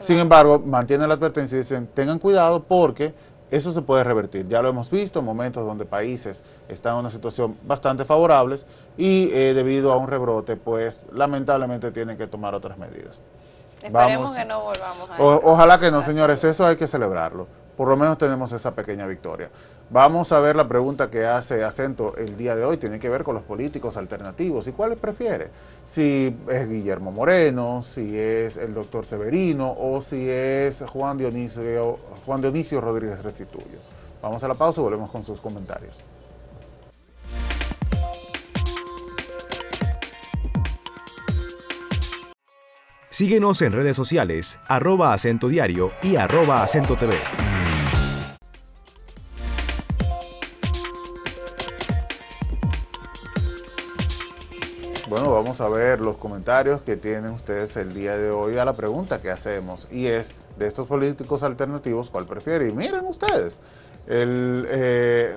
Sin 0.00 0.18
embargo, 0.18 0.58
mantienen 0.58 1.08
la 1.08 1.14
advertencia 1.14 1.56
y 1.56 1.60
dicen, 1.60 1.88
tengan 1.94 2.18
cuidado 2.18 2.64
porque 2.64 3.14
eso 3.50 3.72
se 3.72 3.82
puede 3.82 4.04
revertir. 4.04 4.46
Ya 4.48 4.62
lo 4.62 4.68
hemos 4.68 4.90
visto 4.90 5.18
en 5.18 5.24
momentos 5.24 5.66
donde 5.66 5.84
países 5.84 6.42
están 6.68 6.94
en 6.94 7.00
una 7.00 7.10
situación 7.10 7.56
bastante 7.62 8.04
favorable 8.04 8.56
y 8.96 9.30
eh, 9.32 9.54
debido 9.54 9.92
a 9.92 9.96
un 9.96 10.08
rebrote, 10.08 10.56
pues 10.56 11.04
lamentablemente 11.12 11.90
tienen 11.90 12.16
que 12.16 12.26
tomar 12.26 12.54
otras 12.54 12.78
medidas. 12.78 13.22
Esperemos 13.82 14.34
que 14.34 14.44
no 14.44 14.62
volvamos 14.62 15.10
a 15.10 15.22
Ojalá 15.22 15.78
que 15.78 15.90
no, 15.90 16.02
señores, 16.02 16.42
eso 16.44 16.66
hay 16.66 16.76
que 16.76 16.86
celebrarlo. 16.86 17.46
Por 17.78 17.86
lo 17.86 17.96
menos 17.96 18.18
tenemos 18.18 18.50
esa 18.50 18.74
pequeña 18.74 19.06
victoria. 19.06 19.50
Vamos 19.88 20.32
a 20.32 20.40
ver 20.40 20.56
la 20.56 20.66
pregunta 20.66 21.08
que 21.08 21.24
hace 21.24 21.62
acento 21.62 22.16
el 22.16 22.36
día 22.36 22.56
de 22.56 22.64
hoy, 22.64 22.76
tiene 22.76 22.98
que 22.98 23.08
ver 23.08 23.22
con 23.22 23.36
los 23.36 23.44
políticos 23.44 23.96
alternativos. 23.96 24.66
¿Y 24.66 24.72
cuáles 24.72 24.98
prefiere? 24.98 25.46
Si 25.86 26.36
es 26.50 26.68
Guillermo 26.68 27.12
Moreno, 27.12 27.80
si 27.84 28.18
es 28.18 28.56
el 28.56 28.74
doctor 28.74 29.06
Severino 29.06 29.76
o 29.78 30.02
si 30.02 30.28
es 30.28 30.82
Juan 30.88 31.18
Dionisio, 31.18 32.80
Rodríguez 32.80 33.22
Restituyo. 33.22 33.78
Vamos 34.20 34.42
a 34.42 34.48
la 34.48 34.54
pausa 34.54 34.80
y 34.80 34.84
volvemos 34.84 35.08
con 35.12 35.22
sus 35.22 35.40
comentarios. 35.40 36.02
Síguenos 43.08 43.62
en 43.62 43.72
redes 43.72 43.94
sociales, 43.94 44.58
arroba 44.68 45.12
acento 45.12 45.46
diario 45.46 45.92
y 46.02 46.16
arroba 46.16 46.64
acento 46.64 46.96
TV. 46.96 47.14
Bueno, 55.08 55.32
vamos 55.32 55.60
a 55.62 55.68
ver 55.70 56.02
los 56.02 56.18
comentarios 56.18 56.82
que 56.82 56.98
tienen 56.98 57.30
ustedes 57.30 57.78
el 57.78 57.94
día 57.94 58.18
de 58.18 58.30
hoy 58.30 58.58
a 58.58 58.66
la 58.66 58.74
pregunta 58.74 59.22
que 59.22 59.30
hacemos 59.30 59.88
y 59.90 60.06
es 60.06 60.34
de 60.58 60.66
estos 60.66 60.86
políticos 60.86 61.42
alternativos, 61.42 62.10
¿cuál 62.10 62.26
prefiere? 62.26 62.68
Y 62.68 62.72
miren 62.72 63.06
ustedes, 63.06 63.62
el, 64.06 64.66
eh, 64.68 65.34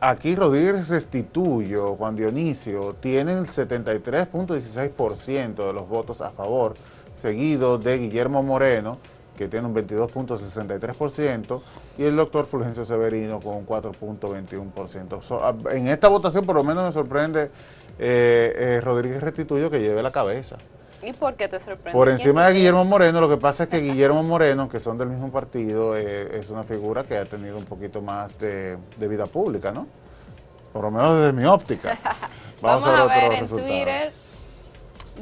aquí 0.00 0.36
Rodríguez 0.36 0.88
Restituyo, 0.88 1.96
Juan 1.96 2.14
Dionisio, 2.14 2.94
tienen 3.00 3.38
el 3.38 3.46
73.16% 3.46 5.66
de 5.66 5.72
los 5.72 5.88
votos 5.88 6.20
a 6.20 6.32
favor, 6.32 6.74
seguido 7.14 7.78
de 7.78 7.96
Guillermo 7.96 8.42
Moreno, 8.42 8.98
que 9.38 9.48
tiene 9.48 9.66
un 9.66 9.74
22.63%, 9.74 11.62
y 11.96 12.04
el 12.04 12.16
doctor 12.16 12.44
Fulgencio 12.44 12.84
Severino 12.84 13.40
con 13.40 13.54
un 13.54 13.66
4.21%. 13.66 15.72
en 15.72 15.88
esta 15.88 16.08
votación 16.08 16.44
por 16.44 16.56
lo 16.56 16.64
menos 16.64 16.84
me 16.84 16.92
sorprende 16.92 17.50
eh, 17.98 18.52
eh, 18.56 18.80
Rodríguez 18.80 19.22
Restituyo 19.22 19.70
que 19.70 19.80
lleve 19.80 20.02
la 20.02 20.12
cabeza. 20.12 20.56
¿Y 21.02 21.12
por 21.12 21.34
qué 21.34 21.48
te 21.48 21.60
sorprende? 21.60 21.92
Por 21.92 22.08
encima 22.08 22.46
de 22.46 22.54
Guillermo 22.54 22.84
Moreno, 22.84 23.20
lo 23.20 23.28
que 23.28 23.36
pasa 23.36 23.64
es 23.64 23.68
que 23.68 23.78
Guillermo 23.80 24.22
Moreno, 24.22 24.68
que 24.68 24.80
son 24.80 24.96
del 24.96 25.08
mismo 25.08 25.30
partido, 25.30 25.96
eh, 25.96 26.38
es 26.38 26.48
una 26.50 26.62
figura 26.62 27.04
que 27.04 27.18
ha 27.18 27.26
tenido 27.26 27.58
un 27.58 27.64
poquito 27.64 28.00
más 28.00 28.38
de, 28.38 28.78
vida 28.98 29.26
pública, 29.26 29.70
¿no? 29.70 29.86
Por 30.72 30.84
lo 30.84 30.90
menos 30.90 31.18
desde 31.18 31.32
mi 31.32 31.44
óptica. 31.44 31.98
Vamos, 32.62 32.86
a 32.86 33.04
ver, 33.04 33.32
en 33.34 33.48
Twitter. 33.48 34.12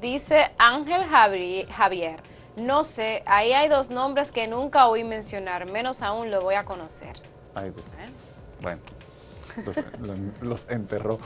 Dice 0.00 0.50
Ángel 0.58 1.04
Javier, 1.04 2.20
no 2.56 2.82
sé, 2.82 3.22
ahí 3.26 3.52
hay 3.52 3.68
dos 3.68 3.90
nombres 3.90 4.32
que 4.32 4.48
nunca 4.48 4.88
oí 4.88 5.04
mencionar, 5.04 5.70
menos 5.70 6.02
aún 6.02 6.30
lo 6.30 6.40
voy 6.40 6.56
a 6.56 6.64
conocer. 6.64 7.20
Ay, 7.54 7.68
¿Eh? 7.68 8.10
Bueno, 8.60 8.80
los, 10.42 10.66
enterró. 10.68 11.18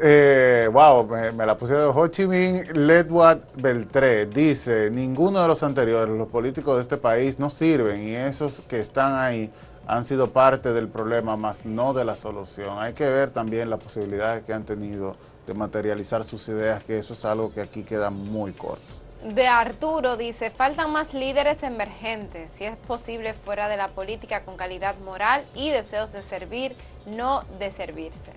Eh, 0.00 0.68
wow, 0.72 1.06
me, 1.06 1.44
la 1.44 1.56
pusieron 1.56 1.92
Ho 1.96 2.06
Chi 2.06 2.26
Minh 2.26 2.64
Ledward 2.72 3.40
Beltré. 3.56 4.26
Dice, 4.26 4.90
ninguno 4.90 5.42
de 5.42 5.48
los 5.48 5.62
anteriores, 5.64 6.16
los 6.16 6.28
políticos 6.28 6.76
de 6.76 6.82
este 6.82 6.96
país 6.98 7.38
no 7.40 7.50
sirven 7.50 8.06
y 8.06 8.14
esos 8.14 8.60
que 8.60 8.78
están 8.78 9.16
ahí 9.16 9.50
han 9.88 10.04
sido 10.04 10.30
parte 10.30 10.72
del 10.72 10.88
problema, 10.88 11.36
más 11.36 11.64
no 11.64 11.94
de 11.94 12.04
la 12.04 12.14
solución. 12.14 12.78
Hay 12.78 12.92
que 12.92 13.08
ver 13.08 13.30
también 13.30 13.70
las 13.70 13.80
posibilidades 13.80 14.44
que 14.44 14.52
han 14.52 14.64
tenido 14.64 15.16
de 15.46 15.54
materializar 15.54 16.24
sus 16.24 16.46
ideas, 16.48 16.84
que 16.84 16.98
eso 16.98 17.14
es 17.14 17.24
algo 17.24 17.52
que 17.52 17.62
aquí 17.62 17.82
queda 17.82 18.10
muy 18.10 18.52
corto. 18.52 18.84
De 19.24 19.48
Arturo 19.48 20.16
dice, 20.16 20.50
faltan 20.50 20.92
más 20.92 21.12
líderes 21.12 21.64
emergentes, 21.64 22.52
si 22.52 22.64
es 22.64 22.76
posible 22.76 23.34
fuera 23.34 23.68
de 23.68 23.76
la 23.76 23.88
política 23.88 24.44
con 24.44 24.56
calidad 24.56 24.94
moral 25.04 25.42
y 25.56 25.70
deseos 25.70 26.12
de 26.12 26.22
servir, 26.22 26.76
no 27.06 27.42
de 27.58 27.72
servirse. 27.72 28.30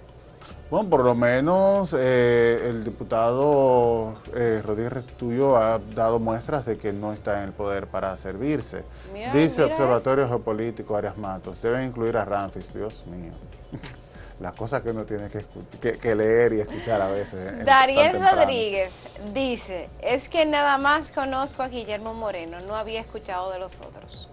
Bueno, 0.72 0.90
por 0.90 1.04
lo 1.04 1.14
menos 1.16 1.94
eh, 2.00 2.70
el 2.70 2.86
diputado 2.86 4.16
eh, 4.34 4.62
Rodríguez 4.64 4.94
Restituyo 4.94 5.58
ha 5.58 5.80
dado 5.80 6.18
muestras 6.18 6.66
de 6.66 6.78
que 6.78 6.94
no 6.94 7.12
está 7.12 7.40
en 7.40 7.50
el 7.50 7.52
poder 7.52 7.88
para 7.88 8.16
servirse. 8.16 8.86
Dice 9.34 9.64
Observatorio 9.64 10.30
Geopolítico 10.30 10.96
Arias 10.96 11.18
Matos, 11.18 11.62
deben 11.62 11.88
incluir 11.88 12.16
a 12.16 12.24
Ramfis, 12.24 12.74
Dios 12.74 13.06
mío. 13.08 13.34
las 14.40 14.54
cosas 14.54 14.82
que 14.82 14.92
uno 14.92 15.04
tiene 15.04 15.30
que, 15.30 16.16
leer 16.16 16.54
y 16.54 16.62
escuchar 16.62 17.02
a 17.02 17.12
veces. 17.12 17.66
Dariel 17.66 18.14
Rodríguez 18.14 19.08
dice, 19.34 19.90
es 20.02 20.30
que 20.30 20.46
nada 20.46 20.78
más 20.78 21.12
conozco 21.12 21.64
a 21.64 21.68
Guillermo 21.68 22.14
Moreno, 22.14 22.62
no 22.62 22.78
había 22.78 23.02
escuchado 23.02 23.52
de 23.52 23.60
los 23.60 23.82
otros. 23.82 24.30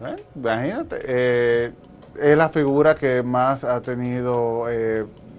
¿Eh? 0.00 0.14
Imagínate, 0.36 1.00
eh, 1.02 1.72
es 2.20 2.38
la 2.38 2.48
figura 2.48 2.94
que 2.94 3.24
más 3.24 3.64
ha 3.64 3.80
tenido 3.80 4.68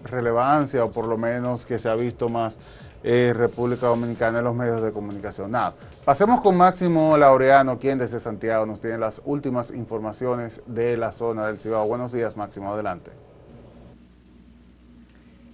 relevancia 0.03 0.83
o 0.83 0.91
por 0.91 1.07
lo 1.07 1.17
menos 1.17 1.65
que 1.65 1.79
se 1.79 1.89
ha 1.89 1.95
visto 1.95 2.29
más 2.29 2.57
en 3.03 3.33
República 3.33 3.87
Dominicana 3.87 4.39
en 4.39 4.45
los 4.45 4.55
medios 4.55 4.81
de 4.81 4.91
comunicación. 4.91 5.51
Nada, 5.51 5.73
pasemos 6.05 6.41
con 6.41 6.55
Máximo 6.55 7.17
Laureano, 7.17 7.79
quien 7.79 7.97
desde 7.97 8.19
Santiago 8.19 8.65
nos 8.65 8.81
tiene 8.81 8.97
las 8.97 9.21
últimas 9.25 9.71
informaciones 9.71 10.61
de 10.67 10.97
la 10.97 11.11
zona 11.11 11.47
del 11.47 11.59
Cibao. 11.59 11.87
Buenos 11.87 12.11
días, 12.11 12.37
Máximo, 12.37 12.71
adelante. 12.71 13.11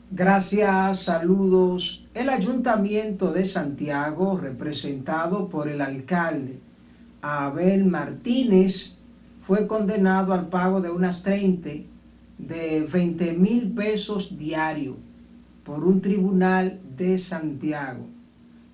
Gracias, 0.09 0.99
saludos. 1.03 2.05
El 2.13 2.29
Ayuntamiento 2.29 3.33
de 3.33 3.43
Santiago, 3.43 4.37
representado 4.37 5.47
por 5.47 5.67
el 5.67 5.81
alcalde 5.81 6.59
Abel 7.21 7.85
Martínez, 7.85 8.97
fue 9.41 9.67
condenado 9.67 10.33
al 10.33 10.47
pago 10.47 10.81
de 10.81 10.89
unas 10.89 11.23
30 11.23 11.96
de 12.37 12.81
20 12.81 13.33
mil 13.33 13.73
pesos 13.73 14.37
diarios 14.37 14.95
por 15.63 15.83
un 15.83 16.01
tribunal 16.01 16.79
de 16.97 17.19
Santiago. 17.19 18.05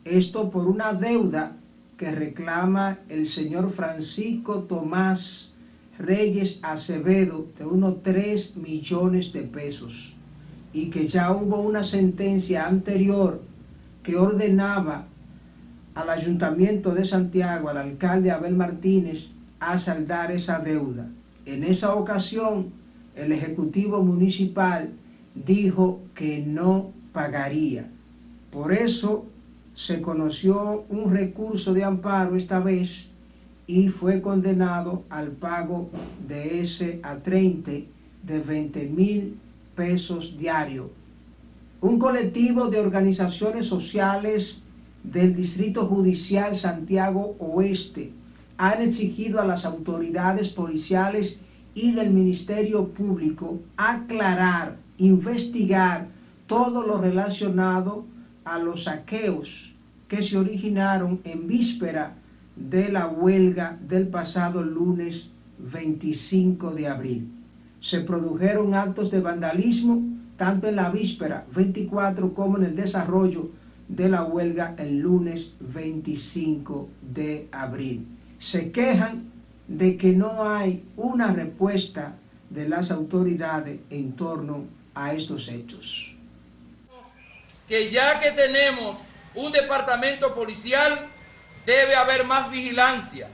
Esto 0.06 0.50
por 0.50 0.68
una 0.68 0.94
deuda 0.94 1.56
que 1.98 2.12
reclama 2.12 3.00
el 3.10 3.28
señor 3.28 3.72
Francisco 3.72 4.64
Tomás 4.64 5.54
Reyes 5.98 6.60
Acevedo 6.62 7.46
de 7.58 7.66
unos 7.66 8.04
3 8.04 8.58
millones 8.58 9.32
de 9.32 9.42
pesos 9.44 10.14
y 10.74 10.90
que 10.90 11.08
ya 11.08 11.32
hubo 11.32 11.62
una 11.62 11.84
sentencia 11.84 12.68
anterior 12.68 13.42
que 14.02 14.18
ordenaba 14.18 15.06
al 15.96 16.10
Ayuntamiento 16.10 16.94
de 16.94 17.06
Santiago, 17.06 17.70
al 17.70 17.78
alcalde 17.78 18.32
Abel 18.32 18.56
Martínez, 18.56 19.30
a 19.60 19.78
saldar 19.78 20.32
esa 20.32 20.60
deuda. 20.60 21.08
En 21.46 21.64
esa 21.64 21.94
ocasión, 21.96 22.68
el 23.16 23.32
Ejecutivo 23.32 24.02
Municipal 24.04 24.90
dijo 25.36 26.00
que 26.16 26.40
no 26.40 26.92
pagaría. 27.12 27.88
Por 28.52 28.74
eso 28.74 29.26
se 29.76 30.02
conoció 30.02 30.84
un 30.90 31.12
recurso 31.12 31.74
de 31.74 31.84
amparo 31.84 32.36
esta 32.36 32.60
vez 32.60 33.12
y 33.66 33.90
fue 33.90 34.22
condenado 34.22 35.04
al 35.10 35.30
pago 35.30 35.90
de 36.28 36.62
ese 36.62 37.00
a 37.04 37.16
30 37.18 37.72
de 38.24 38.40
20 38.40 38.84
mil 38.90 39.38
pesos 39.76 40.38
diarios. 40.38 40.88
Un 41.82 42.00
colectivo 42.00 42.70
de 42.70 42.80
organizaciones 42.80 43.66
sociales 43.66 44.62
del 45.04 45.36
Distrito 45.36 45.86
Judicial 45.86 46.56
Santiago 46.56 47.36
Oeste 47.40 48.12
han 48.58 48.82
exigido 48.82 49.42
a 49.42 49.46
las 49.46 49.66
autoridades 49.66 50.50
policiales 50.50 51.40
y 51.76 51.92
del 51.92 52.12
Ministerio 52.12 52.90
Público 52.90 53.60
aclarar, 53.78 54.76
investigar 54.98 56.08
todo 56.48 56.86
lo 56.86 57.00
relacionado 57.00 58.06
a 58.46 58.60
los 58.60 58.84
saqueos 58.84 59.74
que 60.08 60.22
se 60.22 60.38
originaron 60.38 61.20
en 61.24 61.48
víspera 61.48 62.14
de 62.56 62.90
la 62.90 63.08
huelga 63.08 63.78
del 63.88 64.08
pasado 64.08 64.62
lunes 64.64 65.32
25 65.72 66.72
de 66.72 66.88
abril. 66.88 67.32
Se 67.82 68.02
produjeron 68.02 68.76
actos 68.76 69.12
de 69.12 69.22
vandalismo 69.22 70.02
tanto 70.38 70.68
en 70.68 70.76
la 70.76 70.90
víspera 70.90 71.46
24 71.56 72.34
como 72.34 72.58
en 72.58 72.66
el 72.66 72.76
desarrollo 72.76 73.50
de 73.88 74.10
la 74.10 74.24
huelga 74.24 74.76
el 74.78 75.00
lunes 75.00 75.54
25 75.74 76.90
de 77.14 77.48
abril. 77.52 78.06
Se 78.40 78.72
quejan 78.72 79.33
de 79.68 79.98
que 79.98 80.08
no 80.08 80.50
hay 80.50 80.84
una 80.98 81.32
respuesta 81.32 82.14
de 82.50 82.68
las 82.70 82.92
autoridades 82.92 83.80
en 83.90 84.16
torno 84.16 84.66
a 84.94 85.14
estos 85.14 85.48
hechos. 85.48 86.14
Que 87.68 87.90
ya 87.90 88.20
que 88.20 88.32
tenemos 88.32 88.98
un 89.36 89.52
departamento 89.52 90.36
policial, 90.36 91.10
debe 91.66 91.96
haber 91.96 92.26
más 92.26 92.52
vigilancia, 92.52 93.30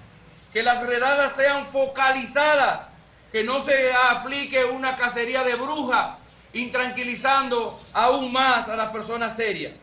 que 0.54 0.63
las 0.63 0.86
redadas 0.86 1.36
sean 1.36 1.65
focalizadas, 1.68 2.89
que 3.32 3.44
no 3.44 3.63
se 3.63 3.92
aplique 4.12 4.63
una 4.65 4.98
cacería 4.98 5.44
de 5.44 5.56
brujas, 5.56 6.18
intranquilizando 6.54 7.82
aún 7.94 8.32
más 8.32 8.70
a 8.70 8.76
las 8.76 8.92
personas 8.92 9.36
serias 9.36 9.74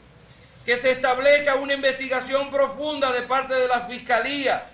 que 0.66 0.76
se 0.78 0.90
establezca 0.90 1.54
una 1.54 1.74
investigación 1.74 2.50
profunda 2.50 3.12
de 3.12 3.22
parte 3.22 3.54
de 3.54 3.68
la 3.68 3.82
Fiscalía, 3.82 4.66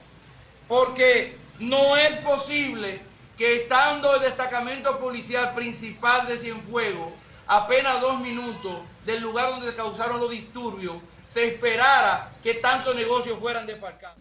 porque 0.66 1.36
no 1.60 1.96
es 1.96 2.16
posible 2.18 3.00
que 3.36 3.62
estando 3.62 4.14
el 4.16 4.22
destacamento 4.22 4.98
policial 4.98 5.54
principal 5.54 6.26
de 6.26 6.38
Cienfuegos, 6.38 7.12
apenas 7.46 8.00
dos 8.00 8.20
minutos 8.20 8.82
del 9.06 9.22
lugar 9.22 9.50
donde 9.50 9.70
se 9.70 9.76
causaron 9.76 10.20
los 10.20 10.30
disturbios, 10.30 10.96
se 11.26 11.48
esperara 11.48 12.32
que 12.42 12.54
tantos 12.54 12.94
negocios 12.94 13.38
fueran 13.38 13.66
defalcados. 13.66 14.18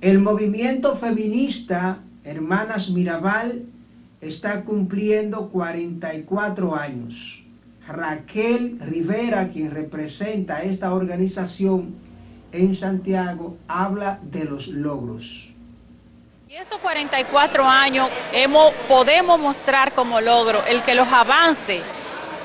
El 0.00 0.18
movimiento 0.18 0.96
feminista 0.96 1.98
Hermanas 2.24 2.90
Mirabal 2.90 3.64
está 4.20 4.62
cumpliendo 4.62 5.48
44 5.48 6.76
años. 6.76 7.42
Raquel 7.86 8.78
Rivera, 8.80 9.48
quien 9.48 9.72
representa 9.72 10.62
esta 10.62 10.94
organización 10.94 11.94
en 12.52 12.74
Santiago, 12.74 13.56
habla 13.66 14.20
de 14.22 14.44
los 14.44 14.68
logros. 14.68 15.51
Y 16.52 16.56
esos 16.56 16.76
44 16.80 17.64
años 17.66 18.10
podemos 18.86 19.40
mostrar 19.40 19.94
como 19.94 20.20
logro 20.20 20.62
el 20.66 20.82
que 20.82 20.94
los 20.94 21.08
avances 21.08 21.80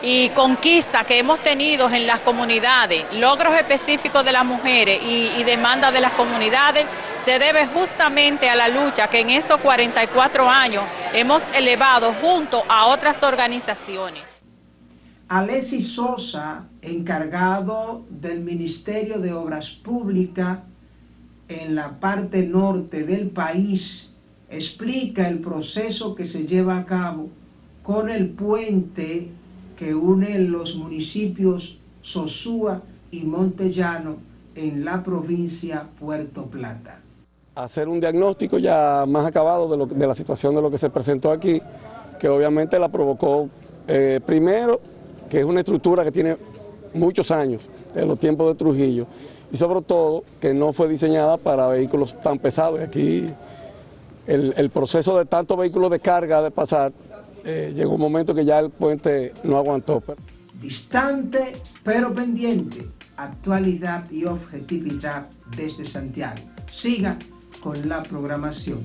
y 0.01 0.29
conquistas 0.29 1.05
que 1.05 1.19
hemos 1.19 1.41
tenido 1.41 1.89
en 1.89 2.07
las 2.07 2.19
comunidades, 2.19 3.03
logros 3.17 3.53
específicos 3.55 4.23
de 4.23 4.31
las 4.31 4.45
mujeres 4.45 5.01
y, 5.03 5.27
y 5.37 5.43
demandas 5.43 5.91
de 5.91 5.99
las 5.99 6.13
comunidades, 6.13 6.85
se 7.25 7.37
debe 7.37 7.67
justamente 7.67 8.49
a 8.49 8.55
la 8.55 8.69
lucha 8.69 9.09
que 9.09 9.19
en 9.19 9.29
esos 9.29 9.59
44 9.59 10.49
años 10.49 10.85
hemos 11.11 11.43
elevado 11.53 12.13
junto 12.13 12.63
a 12.69 12.85
otras 12.85 13.21
organizaciones. 13.23 14.23
Alexis 15.27 15.95
Sosa, 15.95 16.63
encargado 16.81 18.05
del 18.09 18.39
Ministerio 18.39 19.19
de 19.19 19.33
Obras 19.33 19.71
Públicas 19.71 20.59
en 21.49 21.75
la 21.75 21.99
parte 21.99 22.45
norte 22.45 23.03
del 23.03 23.29
país, 23.29 24.13
explica 24.49 25.27
el 25.27 25.39
proceso 25.39 26.15
que 26.15 26.25
se 26.25 26.45
lleva 26.45 26.77
a 26.77 26.85
cabo 26.85 27.29
con 27.83 28.09
el 28.09 28.29
puente 28.29 29.27
que 29.77 29.93
une 29.93 30.39
los 30.39 30.75
municipios 30.75 31.79
Sosúa 32.01 32.81
y 33.11 33.23
Montellano 33.23 34.15
en 34.55 34.83
la 34.83 35.03
provincia 35.03 35.83
Puerto 35.99 36.45
Plata. 36.45 36.99
Hacer 37.55 37.87
un 37.87 37.99
diagnóstico 37.99 38.57
ya 38.57 39.05
más 39.07 39.25
acabado 39.25 39.87
de, 39.87 40.07
la 40.07 40.15
situación 40.15 40.55
de 40.55 40.61
lo 40.61 40.71
que 40.71 40.77
se 40.77 40.89
presentó 40.89 41.31
aquí, 41.31 41.61
que 42.19 42.29
obviamente 42.29 42.77
la 42.79 42.89
provocó 42.89 43.49
eh, 43.87 44.19
primero 44.25 44.79
que 45.29 45.39
es 45.39 45.45
una 45.45 45.59
estructura 45.59 46.03
que 46.03 46.11
tiene 46.11 46.37
muchos 46.93 47.31
años, 47.31 47.61
en 47.95 48.07
los 48.07 48.19
tiempos 48.19 48.47
de 48.47 48.55
Trujillo, 48.55 49.07
y 49.51 49.57
sobre 49.57 49.81
todo 49.81 50.23
que 50.39 50.53
no 50.53 50.73
fue 50.73 50.87
diseñada 50.87 51.37
para 51.37 51.67
vehículos 51.67 52.15
tan 52.21 52.39
pesados. 52.39 52.79
Aquí 52.81 53.27
el, 54.27 54.69
proceso 54.69 55.17
de 55.17 55.25
tantos 55.25 55.57
vehículos 55.57 55.89
de 55.91 55.99
carga 55.99 56.41
de 56.41 56.51
pasar, 56.51 56.91
eh, 57.45 57.71
llegó 57.75 57.93
un 57.93 58.01
momento 58.01 58.35
que 58.35 58.43
ya 58.43 58.59
el 58.59 58.69
puente 58.69 59.33
no 59.43 59.57
aguantó. 59.57 60.03
Distante 60.61 61.53
pero 61.83 62.13
pendiente, 62.13 62.85
actualidad 63.15 64.09
y 64.11 64.25
objetividad 64.25 65.27
desde 65.55 65.85
Santiago. 65.85 66.41
Siga 66.69 67.17
con 67.61 67.87
la 67.87 68.03
programación. 68.03 68.79